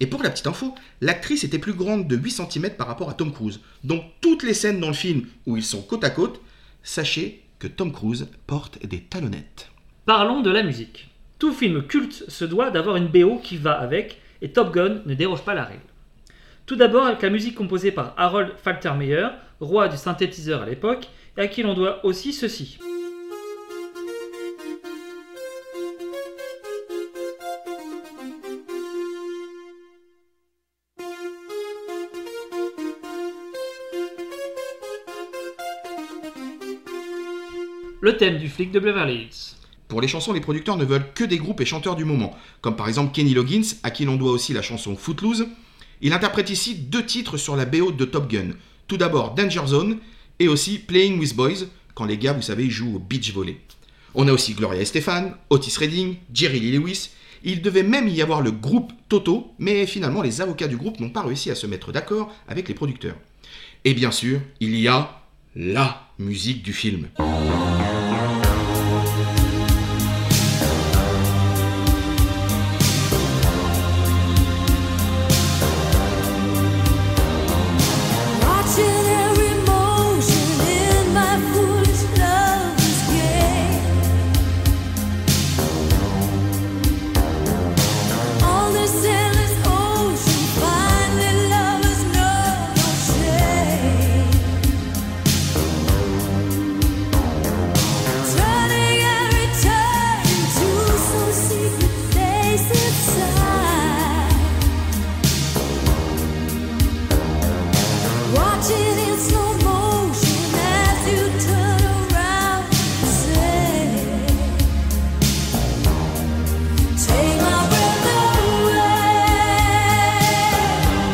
Et 0.00 0.06
pour 0.06 0.22
la 0.22 0.30
petite 0.30 0.46
info, 0.46 0.74
l'actrice 1.02 1.44
était 1.44 1.58
plus 1.58 1.74
grande 1.74 2.08
de 2.08 2.16
8 2.16 2.30
cm 2.50 2.70
par 2.70 2.86
rapport 2.86 3.10
à 3.10 3.14
Tom 3.14 3.32
Cruise. 3.32 3.60
Donc 3.84 4.02
toutes 4.22 4.42
les 4.42 4.54
scènes 4.54 4.80
dans 4.80 4.88
le 4.88 4.94
film 4.94 5.26
où 5.46 5.56
ils 5.56 5.64
sont 5.64 5.82
côte 5.82 6.02
à 6.02 6.10
côte, 6.10 6.40
sachez 6.82 7.42
que 7.58 7.66
Tom 7.66 7.92
Cruise 7.92 8.28
porte 8.46 8.84
des 8.84 9.00
talonnettes. 9.00 9.70
Parlons 10.06 10.40
de 10.40 10.50
la 10.50 10.62
musique. 10.62 11.10
Tout 11.44 11.52
film 11.52 11.82
culte 11.82 12.24
se 12.30 12.46
doit 12.46 12.70
d'avoir 12.70 12.96
une 12.96 13.08
BO 13.08 13.36
qui 13.36 13.58
va 13.58 13.72
avec, 13.72 14.18
et 14.40 14.52
Top 14.52 14.72
Gun 14.72 15.02
ne 15.04 15.12
déroge 15.12 15.42
pas 15.42 15.52
la 15.52 15.64
règle. 15.64 15.82
Tout 16.64 16.74
d'abord 16.74 17.04
avec 17.04 17.20
la 17.20 17.28
musique 17.28 17.54
composée 17.54 17.92
par 17.92 18.14
Harold 18.16 18.54
Faltermeyer, 18.56 19.26
roi 19.60 19.88
du 19.88 19.98
synthétiseur 19.98 20.62
à 20.62 20.64
l'époque, 20.64 21.06
et 21.36 21.42
à 21.42 21.46
qui 21.46 21.62
l'on 21.62 21.74
doit 21.74 22.02
aussi 22.02 22.32
ceci. 22.32 22.78
Le 38.00 38.16
thème 38.16 38.38
du 38.38 38.48
flic 38.48 38.72
de 38.72 38.80
Beverly 38.80 39.24
Hills. 39.24 39.63
Pour 39.88 40.00
les 40.00 40.08
chansons, 40.08 40.32
les 40.32 40.40
producteurs 40.40 40.76
ne 40.76 40.84
veulent 40.84 41.12
que 41.14 41.24
des 41.24 41.36
groupes 41.36 41.60
et 41.60 41.66
chanteurs 41.66 41.96
du 41.96 42.04
moment, 42.04 42.36
comme 42.60 42.76
par 42.76 42.88
exemple 42.88 43.12
Kenny 43.12 43.34
Loggins, 43.34 43.76
à 43.82 43.90
qui 43.90 44.04
l'on 44.04 44.16
doit 44.16 44.32
aussi 44.32 44.52
la 44.52 44.62
chanson 44.62 44.96
Footloose. 44.96 45.46
Il 46.00 46.12
interprète 46.12 46.50
ici 46.50 46.74
deux 46.74 47.04
titres 47.04 47.36
sur 47.36 47.56
la 47.56 47.66
BO 47.66 47.92
de 47.92 48.04
Top 48.04 48.30
Gun. 48.30 48.50
Tout 48.88 48.96
d'abord 48.96 49.34
Danger 49.34 49.66
Zone 49.66 49.98
et 50.38 50.48
aussi 50.48 50.78
Playing 50.78 51.18
with 51.18 51.36
Boys, 51.36 51.66
quand 51.94 52.04
les 52.04 52.18
gars, 52.18 52.32
vous 52.32 52.42
savez, 52.42 52.68
jouent 52.68 52.96
au 52.96 52.98
beach 52.98 53.32
volley. 53.32 53.58
On 54.14 54.28
a 54.28 54.32
aussi 54.32 54.54
Gloria 54.54 54.80
Estefan, 54.80 55.32
Otis 55.50 55.76
Redding, 55.78 56.16
Jerry 56.32 56.60
Lee 56.60 56.72
Lewis. 56.72 57.10
Il 57.42 57.62
devait 57.62 57.82
même 57.82 58.08
y 58.08 58.22
avoir 58.22 58.40
le 58.40 58.52
groupe 58.52 58.92
Toto, 59.08 59.52
mais 59.58 59.86
finalement 59.86 60.22
les 60.22 60.40
avocats 60.40 60.68
du 60.68 60.76
groupe 60.76 60.98
n'ont 61.00 61.10
pas 61.10 61.22
réussi 61.22 61.50
à 61.50 61.54
se 61.54 61.66
mettre 61.66 61.92
d'accord 61.92 62.34
avec 62.48 62.68
les 62.68 62.74
producteurs. 62.74 63.16
Et 63.84 63.92
bien 63.92 64.10
sûr, 64.10 64.40
il 64.60 64.78
y 64.78 64.88
a 64.88 65.20
LA 65.54 66.10
musique 66.18 66.62
du 66.62 66.72
film. 66.72 67.08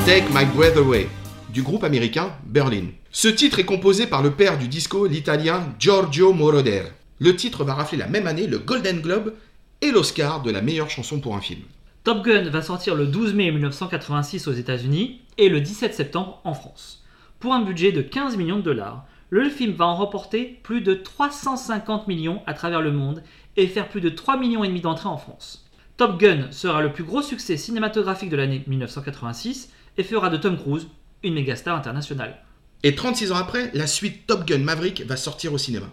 Take 0.07 0.29
My 0.33 0.47
Breath 0.47 0.79
Away, 0.79 1.09
du 1.53 1.63
groupe 1.63 1.85
américain 1.85 2.33
Berlin. 2.47 2.87
Ce 3.11 3.29
titre 3.29 3.59
est 3.59 3.67
composé 3.67 4.07
par 4.07 4.23
le 4.23 4.31
père 4.31 4.57
du 4.57 4.67
disco, 4.67 5.07
l'italien 5.07 5.75
Giorgio 5.79 6.33
Moroder. 6.33 6.85
Le 7.19 7.37
titre 7.37 7.65
va 7.65 7.75
rafler 7.75 7.99
la 7.99 8.09
même 8.09 8.27
année 8.27 8.47
le 8.47 8.59
Golden 8.59 9.01
Globe 9.01 9.35
et 9.83 9.91
l'Oscar 9.91 10.43
de 10.43 10.51
la 10.51 10.63
meilleure 10.63 10.89
chanson 10.89 11.21
pour 11.21 11.37
un 11.37 11.41
film. 11.43 11.61
Top 12.03 12.25
Gun 12.25 12.49
va 12.49 12.63
sortir 12.63 12.95
le 12.95 13.07
12 13.07 13.35
mai 13.35 13.51
1986 13.51 14.49
aux 14.49 14.53
États-Unis 14.53 15.21
et 15.37 15.51
le 15.51 15.61
17 15.61 15.95
septembre 15.95 16.41
en 16.45 16.55
France. 16.55 17.05
Pour 17.39 17.53
un 17.53 17.61
budget 17.61 17.93
de 17.93 18.01
15 18.01 18.39
millions 18.39 18.57
de 18.57 18.63
dollars, 18.63 19.05
le 19.29 19.51
film 19.51 19.75
va 19.75 19.87
en 19.87 19.97
remporter 19.97 20.61
plus 20.63 20.81
de 20.81 20.95
350 20.95 22.09
millions 22.09 22.41
à 22.47 22.55
travers 22.55 22.81
le 22.81 22.91
monde 22.91 23.23
et 23.59 23.67
faire 23.67 23.89
plus 23.91 24.01
de 24.01 24.09
3 24.09 24.39
millions 24.39 24.65
et 24.65 24.69
demi 24.69 24.81
d'entrées 24.81 25.11
en 25.11 25.19
France. 25.19 25.67
Top 25.99 26.19
Gun 26.19 26.51
sera 26.51 26.81
le 26.81 26.95
plus 26.95 27.05
gros 27.05 27.21
succès 27.21 27.59
cinématographique 27.59 28.31
de 28.31 28.37
l'année 28.37 28.65
1986 28.67 29.71
et 29.97 30.03
fera 30.03 30.31
de 30.31 30.37
Tom 30.37 30.57
Cruise 30.57 30.89
une 31.23 31.35
mégastar 31.35 31.77
internationale. 31.77 32.43
Et 32.83 32.95
36 32.95 33.33
ans 33.33 33.37
après, 33.37 33.71
la 33.75 33.87
suite 33.87 34.27
Top 34.27 34.47
Gun 34.47 34.59
Maverick 34.59 35.03
va 35.07 35.17
sortir 35.17 35.53
au 35.53 35.59
cinéma. 35.59 35.87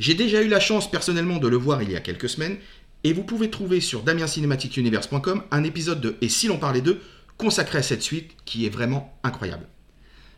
J'ai 0.00 0.14
déjà 0.14 0.42
eu 0.42 0.48
la 0.48 0.58
chance 0.58 0.90
personnellement 0.90 1.38
de 1.38 1.48
le 1.48 1.56
voir 1.56 1.82
il 1.82 1.92
y 1.92 1.96
a 1.96 2.00
quelques 2.00 2.28
semaines, 2.28 2.56
et 3.04 3.12
vous 3.12 3.24
pouvez 3.24 3.50
trouver 3.50 3.80
sur 3.80 4.02
damiencinematicuniverse.com 4.02 5.42
un 5.50 5.64
épisode 5.64 6.00
de 6.00 6.16
Et 6.20 6.28
si 6.28 6.48
l'on 6.48 6.58
parlait 6.58 6.80
d'eux 6.80 7.00
consacré 7.36 7.78
à 7.78 7.82
cette 7.82 8.02
suite 8.02 8.32
qui 8.44 8.66
est 8.66 8.70
vraiment 8.70 9.16
incroyable. 9.22 9.66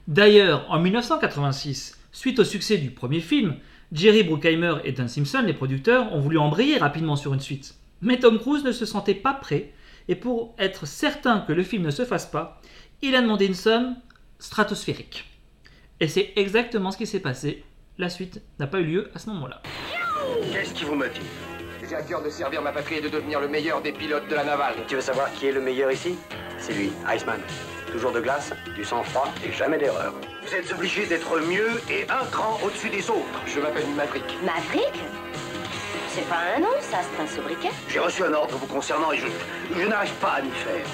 D'ailleurs, 0.09 0.66
en 0.71 0.78
1986, 0.78 1.99
suite 2.12 2.38
au 2.38 2.44
succès 2.44 2.78
du 2.78 2.90
premier 2.90 3.21
film, 3.21 3.56
Jerry 3.92 4.23
Bruckheimer 4.23 4.76
et 4.85 4.92
Dan 4.92 5.09
Simpson, 5.09 5.42
les 5.47 5.52
producteurs, 5.54 6.12
ont 6.12 6.21
voulu 6.21 6.38
embrayer 6.38 6.78
rapidement 6.78 7.16
sur 7.16 7.33
une 7.33 7.40
suite. 7.40 7.75
Mais 8.00 8.18
Tom 8.18 8.38
Cruise 8.38 8.64
ne 8.64 8.73
se 8.73 8.87
sentait 8.87 9.14
pas 9.14 9.35
prêt, 9.35 9.73
et 10.09 10.14
pour 10.14 10.54
être 10.59 10.87
certain 10.87 11.40
que 11.40 11.52
le 11.52 11.62
film 11.62 11.83
ne 11.83 11.90
se 11.90 12.04
fasse 12.04 12.26
pas, 12.26 12.61
il 13.08 13.14
a 13.14 13.20
demandé 13.20 13.46
une 13.46 13.54
somme 13.54 13.96
stratosphérique. 14.38 15.26
Et 16.00 16.08
c'est 16.08 16.32
exactement 16.37 16.90
ce 16.90 16.96
qui 16.96 17.06
s'est 17.06 17.20
passé. 17.20 17.62
La 17.99 18.08
suite 18.08 18.40
n'a 18.58 18.66
pas 18.66 18.80
eu 18.80 18.84
lieu 18.84 19.11
à 19.14 19.18
ce 19.18 19.28
moment-là. 19.30 19.62
Qu'est-ce 20.52 20.73
qui 20.73 20.84
vous 20.84 20.94
motive 20.94 21.23
J'ai 21.87 21.94
à 21.94 22.02
cœur 22.02 22.23
de 22.23 22.30
servir 22.30 22.62
ma 22.62 22.73
patrie 22.73 22.96
et 22.96 23.00
de 23.00 23.08
devenir 23.08 23.40
le 23.40 23.49
meilleur 23.49 23.82
des 23.82 23.92
pilotes 23.92 24.26
de 24.28 24.34
la 24.34 24.44
navale. 24.44 24.75
Tu 24.88 24.94
veux 24.96 25.00
savoir 25.00 25.30
qui 25.34 25.46
est 25.46 25.52
le 25.52 25.61
meilleur 25.61 25.92
ici? 25.92 26.16
C'est 26.58 26.73
lui, 26.73 26.90
Iceman. 27.14 27.40
Toujours 27.92 28.11
de 28.11 28.20
glace, 28.20 28.52
du 28.75 28.84
sang-froid 28.84 29.28
et 29.46 29.52
jamais 29.52 29.78
d'erreur. 29.78 30.14
Vous 30.42 30.54
êtes 30.54 30.73
obligé 30.73 31.06
d'être 31.06 31.38
mieux 31.40 31.70
et 31.90 32.04
un 32.11 32.25
cran 32.32 32.58
au-dessus 32.64 32.88
des 32.88 33.08
autres. 33.11 33.40
Je 33.46 33.61
m'appelle 33.61 33.87
Maverick. 33.94 34.25
Maverick? 34.42 34.94
C'est 36.08 36.28
pas 36.28 36.40
un 36.56 36.61
nom, 36.61 36.75
ça, 36.80 36.99
c'est 37.02 37.23
un 37.23 37.26
sobriquet? 37.26 37.70
J'ai 37.88 37.99
reçu 37.99 38.25
un 38.25 38.32
ordre 38.32 38.56
vous 38.56 38.66
concernant 38.66 39.12
et 39.12 39.18
je, 39.18 39.26
je 39.76 39.87
n'arrive 39.87 40.14
pas 40.14 40.32
à 40.32 40.42
m'y 40.42 40.50
faire. 40.50 40.87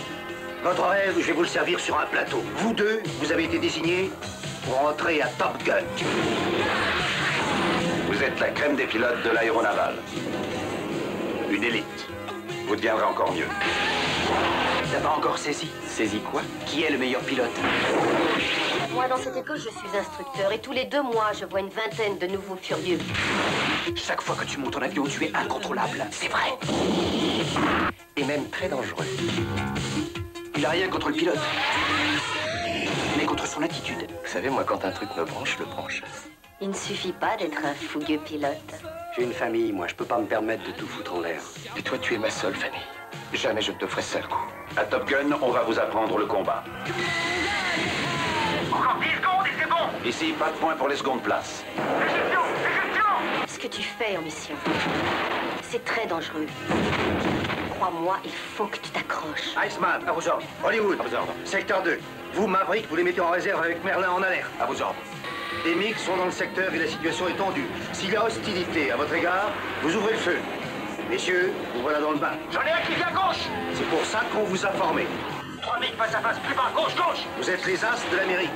Votre 0.62 0.88
rêve, 0.88 1.14
je 1.18 1.26
vais 1.26 1.32
vous 1.32 1.42
le 1.42 1.48
servir 1.48 1.80
sur 1.80 1.98
un 1.98 2.04
plateau. 2.04 2.44
Vous 2.56 2.74
deux, 2.74 3.02
vous 3.20 3.32
avez 3.32 3.44
été 3.44 3.58
désignés 3.58 4.10
pour 4.64 4.78
entrer 4.86 5.22
à 5.22 5.28
Top 5.28 5.56
Gun. 5.64 5.82
Vous 8.06 8.22
êtes 8.22 8.38
la 8.38 8.48
crème 8.48 8.76
des 8.76 8.84
pilotes 8.84 9.22
de 9.24 9.30
l'aéronaval. 9.30 9.94
Une 11.50 11.64
élite. 11.64 12.06
Vous 12.66 12.76
deviendrez 12.76 13.04
encore 13.04 13.32
mieux. 13.32 13.46
T'as 14.92 15.00
pas 15.00 15.14
encore 15.16 15.38
saisi? 15.38 15.66
Saisi 15.86 16.18
quoi? 16.30 16.42
Qui 16.66 16.82
est 16.82 16.90
le 16.90 16.98
meilleur 16.98 17.22
pilote? 17.22 17.58
Moi, 18.92 19.08
dans 19.08 19.16
cette 19.16 19.36
école, 19.36 19.56
je 19.56 19.70
suis 19.70 19.98
instructeur 19.98 20.52
et 20.52 20.58
tous 20.58 20.72
les 20.72 20.84
deux 20.84 21.02
mois, 21.02 21.30
je 21.32 21.46
vois 21.46 21.60
une 21.60 21.70
vingtaine 21.70 22.18
de 22.18 22.26
nouveaux 22.26 22.58
furieux. 22.60 22.98
Chaque 23.96 24.20
fois 24.20 24.36
que 24.36 24.44
tu 24.44 24.58
montes 24.58 24.76
en 24.76 24.82
avion, 24.82 25.04
tu 25.04 25.24
es 25.24 25.32
incontrôlable. 25.34 26.04
C'est 26.10 26.28
vrai. 26.28 26.52
Et 28.16 28.24
même 28.24 28.50
très 28.50 28.68
dangereux. 28.68 29.06
Il 30.60 30.66
a 30.66 30.70
rien 30.72 30.88
contre 30.88 31.08
le 31.08 31.14
pilote. 31.14 31.38
Mais 33.16 33.24
contre 33.24 33.46
son 33.46 33.62
attitude. 33.62 34.06
Vous 34.10 34.30
savez, 34.30 34.50
moi, 34.50 34.62
quand 34.62 34.84
un 34.84 34.90
truc 34.90 35.08
me 35.16 35.24
branche, 35.24 35.54
je 35.54 35.60
le 35.60 35.64
branche. 35.64 36.02
Il 36.60 36.68
ne 36.68 36.74
suffit 36.74 37.12
pas 37.12 37.34
d'être 37.38 37.64
un 37.64 37.72
fougueux 37.72 38.18
pilote. 38.18 38.74
J'ai 39.16 39.22
une 39.22 39.32
famille, 39.32 39.72
moi, 39.72 39.86
je 39.86 39.94
peux 39.94 40.04
pas 40.04 40.18
me 40.18 40.26
permettre 40.26 40.62
de 40.64 40.72
tout 40.72 40.86
foutre 40.86 41.14
en 41.14 41.22
l'air. 41.22 41.40
Et 41.78 41.82
toi, 41.82 41.96
tu 41.96 42.12
es 42.12 42.18
ma 42.18 42.28
seule 42.28 42.54
famille. 42.54 42.78
Jamais 43.32 43.62
je 43.62 43.72
ne 43.72 43.78
te 43.78 43.86
ferai 43.86 44.02
sale 44.02 44.28
coup. 44.28 44.46
À 44.76 44.84
Top 44.84 45.08
Gun, 45.08 45.34
on 45.40 45.50
va 45.50 45.62
vous 45.62 45.78
apprendre 45.78 46.18
le 46.18 46.26
combat. 46.26 46.62
Encore 48.70 48.98
10 49.00 49.06
secondes 49.16 49.46
et 49.46 49.58
c'est 49.58 49.70
bon 49.70 50.08
Ici, 50.28 50.34
pas 50.38 50.50
de 50.50 50.58
point 50.58 50.76
pour 50.76 50.88
les 50.88 50.96
secondes 50.96 51.22
places. 51.22 51.64
Que 53.60 53.66
tu 53.68 53.82
fais 53.82 54.16
en 54.16 54.22
mission, 54.22 54.54
c'est 55.62 55.84
très 55.84 56.06
dangereux. 56.06 56.46
Crois-moi, 57.76 58.16
il 58.24 58.30
faut 58.32 58.64
que 58.66 58.78
tu 58.78 58.90
t'accroches. 58.90 59.54
Iceman, 59.66 60.00
à 60.08 60.12
vos 60.12 60.26
ordres. 60.28 60.46
Hollywood, 60.64 60.98
À 60.98 61.02
vos 61.02 61.14
ordres. 61.14 61.34
secteur 61.44 61.82
2. 61.82 61.98
Vous, 62.34 62.46
Maverick, 62.46 62.88
vous 62.88 62.96
les 62.96 63.02
mettez 63.02 63.20
en 63.20 63.30
réserve 63.30 63.62
avec 63.62 63.84
Merlin 63.84 64.10
en 64.12 64.22
alerte. 64.22 64.50
À 64.60 64.64
vos 64.66 64.80
ordres. 64.80 64.98
Des 65.64 65.74
MiG 65.74 65.96
sont 65.98 66.16
dans 66.16 66.24
le 66.24 66.30
secteur 66.30 66.72
et 66.72 66.78
la 66.78 66.86
situation 66.86 67.28
est 67.28 67.36
tendue. 67.36 67.66
S'il 67.92 68.10
y 68.12 68.16
a 68.16 68.24
hostilité 68.24 68.92
à 68.92 68.96
votre 68.96 69.12
égard, 69.14 69.50
vous 69.82 69.94
ouvrez 69.94 70.12
le 70.12 70.18
feu. 70.18 70.38
Messieurs, 71.10 71.52
vous 71.74 71.82
voilà 71.82 72.00
dans 72.00 72.12
le 72.12 72.18
bain. 72.18 72.32
J'en 72.50 72.62
ai 72.62 72.70
un 72.70 72.80
qui 72.86 72.94
vient 72.94 73.08
à 73.08 73.12
gauche 73.12 73.44
C'est 73.74 73.88
pour 73.90 74.04
ça 74.06 74.20
qu'on 74.32 74.44
vous 74.44 74.64
a 74.64 74.70
formé. 74.70 75.06
3 75.60 75.78
MiG 75.80 75.94
face 75.98 76.14
à 76.14 76.20
face, 76.20 76.38
plus 76.38 76.54
bas, 76.54 76.70
gauche, 76.74 76.94
gauche 76.96 77.24
Vous 77.38 77.50
êtes 77.50 77.66
les 77.66 77.84
as 77.84 77.98
de 78.10 78.16
l'Amérique. 78.16 78.50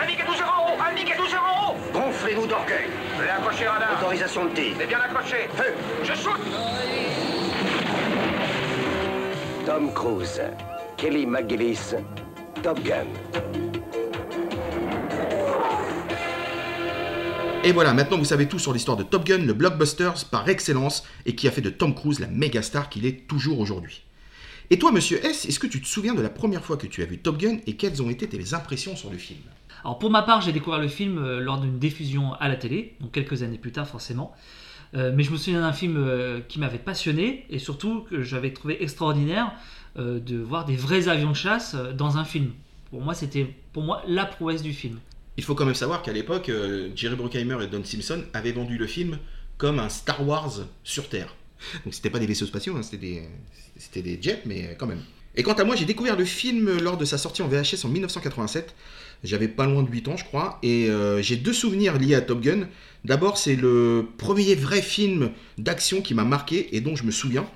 Un 0.00 0.06
MiG 0.06 0.20
à 0.20 0.26
12 0.26 0.40
heures 0.40 0.54
en 0.56 0.70
haut 0.70 0.80
à 0.80 0.94
12 0.94 1.34
heures 1.34 1.42
en 1.42 1.72
haut 1.72 1.76
Gonflez-nous 1.92 2.46
d'orgueil. 2.46 2.86
L'ai 3.20 3.30
accroché, 3.30 3.66
radar. 3.66 4.00
Autorisation 4.00 4.44
de 4.44 4.54
tir. 4.54 4.74
C'est 4.78 4.86
bien 4.86 5.00
accroché. 5.00 5.48
Feu 5.56 5.74
Je 6.04 6.12
shoot 6.12 6.38
Tom 9.66 9.92
Cruise, 9.92 10.40
Kelly 10.96 11.26
McGillis, 11.26 11.94
Top 12.62 12.80
Gun. 12.84 13.06
Et 17.64 17.72
voilà, 17.72 17.92
maintenant 17.92 18.18
vous 18.18 18.24
savez 18.24 18.46
tout 18.46 18.60
sur 18.60 18.72
l'histoire 18.72 18.96
de 18.96 19.02
Top 19.02 19.24
Gun, 19.24 19.38
le 19.38 19.52
blockbuster 19.52 20.10
par 20.30 20.48
excellence, 20.48 21.04
et 21.26 21.34
qui 21.34 21.48
a 21.48 21.50
fait 21.50 21.60
de 21.60 21.70
Tom 21.70 21.92
Cruise 21.92 22.20
la 22.20 22.28
méga 22.28 22.62
star 22.62 22.88
qu'il 22.88 23.04
est 23.04 23.26
toujours 23.26 23.58
aujourd'hui. 23.58 24.04
Et 24.70 24.78
toi, 24.78 24.92
monsieur 24.92 25.22
S, 25.24 25.44
est-ce 25.46 25.58
que 25.58 25.66
tu 25.66 25.80
te 25.80 25.88
souviens 25.88 26.14
de 26.14 26.22
la 26.22 26.30
première 26.30 26.64
fois 26.64 26.76
que 26.76 26.86
tu 26.86 27.02
as 27.02 27.06
vu 27.06 27.18
Top 27.18 27.36
Gun 27.36 27.58
et 27.66 27.74
quelles 27.74 28.00
ont 28.00 28.10
été 28.10 28.28
tes 28.28 28.54
impressions 28.54 28.94
sur 28.94 29.10
le 29.10 29.18
film? 29.18 29.40
Alors 29.84 29.98
pour 29.98 30.10
ma 30.10 30.22
part, 30.22 30.40
j'ai 30.40 30.52
découvert 30.52 30.78
le 30.78 30.88
film 30.88 31.18
euh, 31.18 31.40
lors 31.40 31.60
d'une 31.60 31.78
diffusion 31.78 32.34
à 32.34 32.48
la 32.48 32.56
télé, 32.56 32.96
donc 33.00 33.12
quelques 33.12 33.42
années 33.42 33.58
plus 33.58 33.72
tard 33.72 33.86
forcément. 33.86 34.34
Euh, 34.94 35.12
mais 35.14 35.22
je 35.22 35.30
me 35.30 35.36
souviens 35.36 35.60
d'un 35.60 35.72
film 35.72 35.96
euh, 35.98 36.40
qui 36.48 36.58
m'avait 36.58 36.78
passionné 36.78 37.44
et 37.50 37.58
surtout 37.58 38.06
que 38.08 38.22
j'avais 38.22 38.52
trouvé 38.52 38.82
extraordinaire 38.82 39.52
de 39.96 40.36
voir 40.36 40.64
des 40.64 40.76
vrais 40.76 41.08
avions 41.08 41.30
de 41.30 41.36
chasse 41.36 41.74
dans 41.74 42.18
un 42.18 42.24
film. 42.24 42.52
Pour 42.90 43.00
moi, 43.00 43.14
c'était 43.14 43.52
pour 43.72 43.82
moi 43.82 44.00
la 44.06 44.26
prouesse 44.26 44.62
du 44.62 44.72
film. 44.72 45.00
Il 45.36 45.42
faut 45.42 45.56
quand 45.56 45.64
même 45.64 45.74
savoir 45.74 46.02
qu'à 46.02 46.12
l'époque, 46.12 46.52
Jerry 46.94 47.16
Bruckheimer 47.16 47.64
et 47.64 47.66
Don 47.66 47.82
Simpson 47.82 48.22
avaient 48.32 48.52
vendu 48.52 48.78
le 48.78 48.86
film 48.86 49.18
comme 49.56 49.80
un 49.80 49.88
Star 49.88 50.24
Wars 50.24 50.52
sur 50.84 51.08
Terre. 51.08 51.34
Donc 51.84 51.94
c'était 51.94 52.10
pas 52.10 52.20
des 52.20 52.26
vaisseaux 52.26 52.46
spatiaux, 52.46 52.76
hein, 52.76 52.82
c'était 52.84 53.26
des, 53.94 54.02
des 54.02 54.22
jets, 54.22 54.42
mais 54.46 54.76
quand 54.78 54.86
même. 54.86 55.02
Et 55.38 55.44
quant 55.44 55.52
à 55.52 55.62
moi, 55.62 55.76
j'ai 55.76 55.84
découvert 55.84 56.16
le 56.16 56.24
film 56.24 56.78
lors 56.78 56.96
de 56.96 57.04
sa 57.04 57.16
sortie 57.16 57.42
en 57.42 57.48
VHS 57.48 57.84
en 57.84 57.88
1987. 57.88 58.74
J'avais 59.22 59.46
pas 59.46 59.66
loin 59.66 59.84
de 59.84 59.88
8 59.88 60.08
ans, 60.08 60.16
je 60.16 60.24
crois, 60.24 60.58
et 60.64 60.90
euh, 60.90 61.22
j'ai 61.22 61.36
deux 61.36 61.52
souvenirs 61.52 61.96
liés 61.96 62.16
à 62.16 62.20
Top 62.20 62.40
Gun. 62.40 62.66
D'abord, 63.04 63.38
c'est 63.38 63.54
le 63.54 64.08
premier 64.18 64.56
vrai 64.56 64.82
film 64.82 65.30
d'action 65.56 66.02
qui 66.02 66.12
m'a 66.12 66.24
marqué 66.24 66.74
et 66.76 66.80
dont 66.80 66.96
je 66.96 67.04
me 67.04 67.12
souviens. 67.12 67.48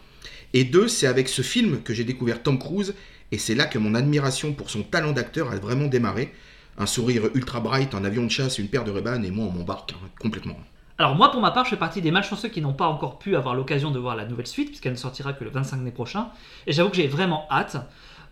Et 0.55 0.62
deux, 0.62 0.87
c'est 0.87 1.09
avec 1.09 1.29
ce 1.29 1.42
film 1.42 1.83
que 1.83 1.92
j'ai 1.92 2.05
découvert 2.05 2.40
Tom 2.45 2.57
Cruise, 2.57 2.95
et 3.33 3.38
c'est 3.38 3.57
là 3.57 3.66
que 3.66 3.79
mon 3.79 3.97
admiration 3.97 4.53
pour 4.53 4.71
son 4.71 4.85
talent 4.85 5.11
d'acteur 5.11 5.51
a 5.51 5.57
vraiment 5.57 5.88
démarré. 5.88 6.33
Un 6.79 6.87
sourire 6.87 7.31
ultra 7.35 7.59
bright, 7.59 7.97
un 7.97 8.05
avion 8.05 8.23
de 8.23 8.31
chasse, 8.31 8.61
une 8.61 8.68
paire 8.68 8.85
de 8.85 8.92
Ray-Ban, 8.92 9.25
et 9.25 9.33
moi 9.33 9.47
on 9.47 9.51
m'embarque 9.51 9.92
hein, 9.92 10.09
complètement. 10.21 10.57
Alors 11.03 11.17
moi, 11.17 11.33
pour 11.33 11.41
ma 11.41 11.51
part, 11.51 11.65
je 11.65 11.71
fais 11.71 11.77
partie 11.77 12.01
des 12.01 12.12
malchanceux 12.12 12.49
qui 12.49 12.61
n'ont 12.61 12.75
pas 12.75 12.87
encore 12.87 13.19
pu 13.19 13.35
avoir 13.35 13.57
l'occasion 13.57 13.91
de 13.91 13.99
voir 13.99 14.15
la 14.15 14.25
nouvelle 14.25 14.47
suite, 14.47 14.69
puisqu'elle 14.69 14.93
ne 14.93 14.97
sortira 14.97 15.33
que 15.33 15.43
le 15.43 15.51
25 15.51 15.79
mai 15.79 15.91
prochain. 15.91 16.29
Et 16.69 16.73
j'avoue 16.73 16.91
que 16.91 16.97
j'ai 16.97 17.09
vraiment 17.09 17.45
hâte. 17.51 17.77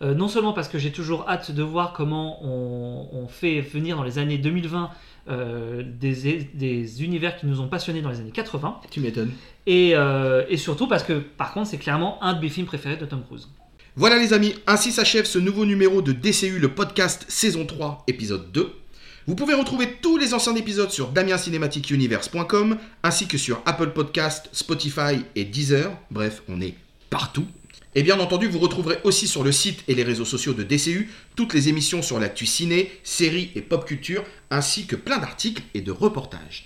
Euh, 0.01 0.13
non 0.15 0.29
seulement 0.29 0.53
parce 0.53 0.69
que 0.69 0.79
j'ai 0.79 0.93
toujours 0.93 1.27
hâte 1.27 1.51
de 1.51 1.63
voir 1.63 1.91
comment 1.91 2.39
on, 2.45 3.09
on 3.11 3.27
fait 3.27 3.59
venir 3.59 3.97
dans 3.97 4.03
les 4.03 4.19
années 4.19 4.37
2020 4.37 4.89
euh, 5.29 5.83
des, 5.85 6.49
des 6.53 7.03
univers 7.03 7.35
qui 7.35 7.45
nous 7.45 7.59
ont 7.59 7.67
passionnés 7.67 8.01
dans 8.01 8.09
les 8.09 8.21
années 8.21 8.31
80, 8.31 8.79
Tu 8.89 9.01
m'étonnes. 9.01 9.33
et, 9.67 9.91
euh, 9.95 10.45
et 10.47 10.55
surtout 10.55 10.87
parce 10.87 11.03
que, 11.03 11.19
par 11.19 11.51
contre, 11.51 11.67
c'est 11.67 11.77
clairement 11.77 12.23
un 12.23 12.33
de 12.33 12.39
mes 12.39 12.47
films 12.47 12.67
préférés 12.67 12.95
de 12.95 13.05
Tom 13.05 13.21
Cruise. 13.25 13.49
Voilà 13.97 14.17
les 14.17 14.31
amis, 14.31 14.55
ainsi 14.65 14.93
s'achève 14.93 15.25
ce 15.25 15.39
nouveau 15.39 15.65
numéro 15.65 16.01
de 16.01 16.13
DCU, 16.13 16.57
le 16.57 16.73
podcast 16.73 17.25
saison 17.27 17.65
3, 17.65 18.05
épisode 18.07 18.49
2. 18.53 18.80
Vous 19.27 19.35
pouvez 19.35 19.53
retrouver 19.53 19.97
tous 20.01 20.17
les 20.17 20.33
anciens 20.33 20.55
épisodes 20.55 20.89
sur 20.89 21.09
damiencinematicuniverse.com 21.09 22.77
ainsi 23.03 23.27
que 23.27 23.37
sur 23.37 23.61
Apple 23.65 23.91
Podcast, 23.91 24.49
Spotify 24.51 25.23
et 25.35 25.45
Deezer. 25.45 25.91
Bref, 26.09 26.41
on 26.49 26.59
est 26.59 26.73
partout. 27.09 27.45
Et 27.93 28.03
bien 28.03 28.19
entendu, 28.19 28.47
vous 28.47 28.59
retrouverez 28.59 28.97
aussi 29.03 29.27
sur 29.27 29.43
le 29.43 29.51
site 29.51 29.83
et 29.87 29.95
les 29.95 30.03
réseaux 30.03 30.25
sociaux 30.25 30.53
de 30.53 30.63
DCU 30.63 31.09
toutes 31.35 31.53
les 31.53 31.67
émissions 31.69 32.01
sur 32.01 32.19
l'actu 32.19 32.45
ciné, 32.45 32.91
séries 33.03 33.51
et 33.53 33.61
pop 33.61 33.85
culture, 33.85 34.23
ainsi 34.49 34.85
que 34.87 34.95
plein 34.95 35.17
d'articles 35.17 35.61
et 35.73 35.81
de 35.81 35.91
reportages. 35.91 36.65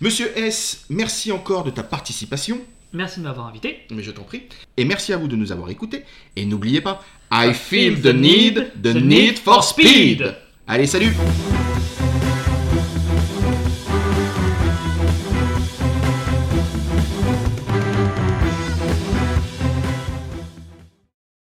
Monsieur 0.00 0.36
S, 0.36 0.86
merci 0.88 1.30
encore 1.30 1.62
de 1.64 1.70
ta 1.70 1.82
participation, 1.82 2.60
Merci 2.94 3.20
de 3.20 3.24
m'avoir 3.24 3.46
invité. 3.46 3.86
mais 3.90 4.02
je 4.02 4.10
t'en 4.10 4.22
prie, 4.22 4.42
et 4.76 4.84
merci 4.84 5.12
à 5.12 5.16
vous 5.16 5.28
de 5.28 5.36
nous 5.36 5.52
avoir 5.52 5.70
écoutés. 5.70 6.04
Et 6.36 6.44
n'oubliez 6.44 6.80
pas, 6.80 7.02
I 7.30 7.52
feel 7.54 8.00
the 8.00 8.06
need, 8.14 8.72
the 8.82 8.94
need 8.96 9.38
for 9.38 9.62
speed. 9.64 10.34
Allez, 10.66 10.86
salut 10.86 11.12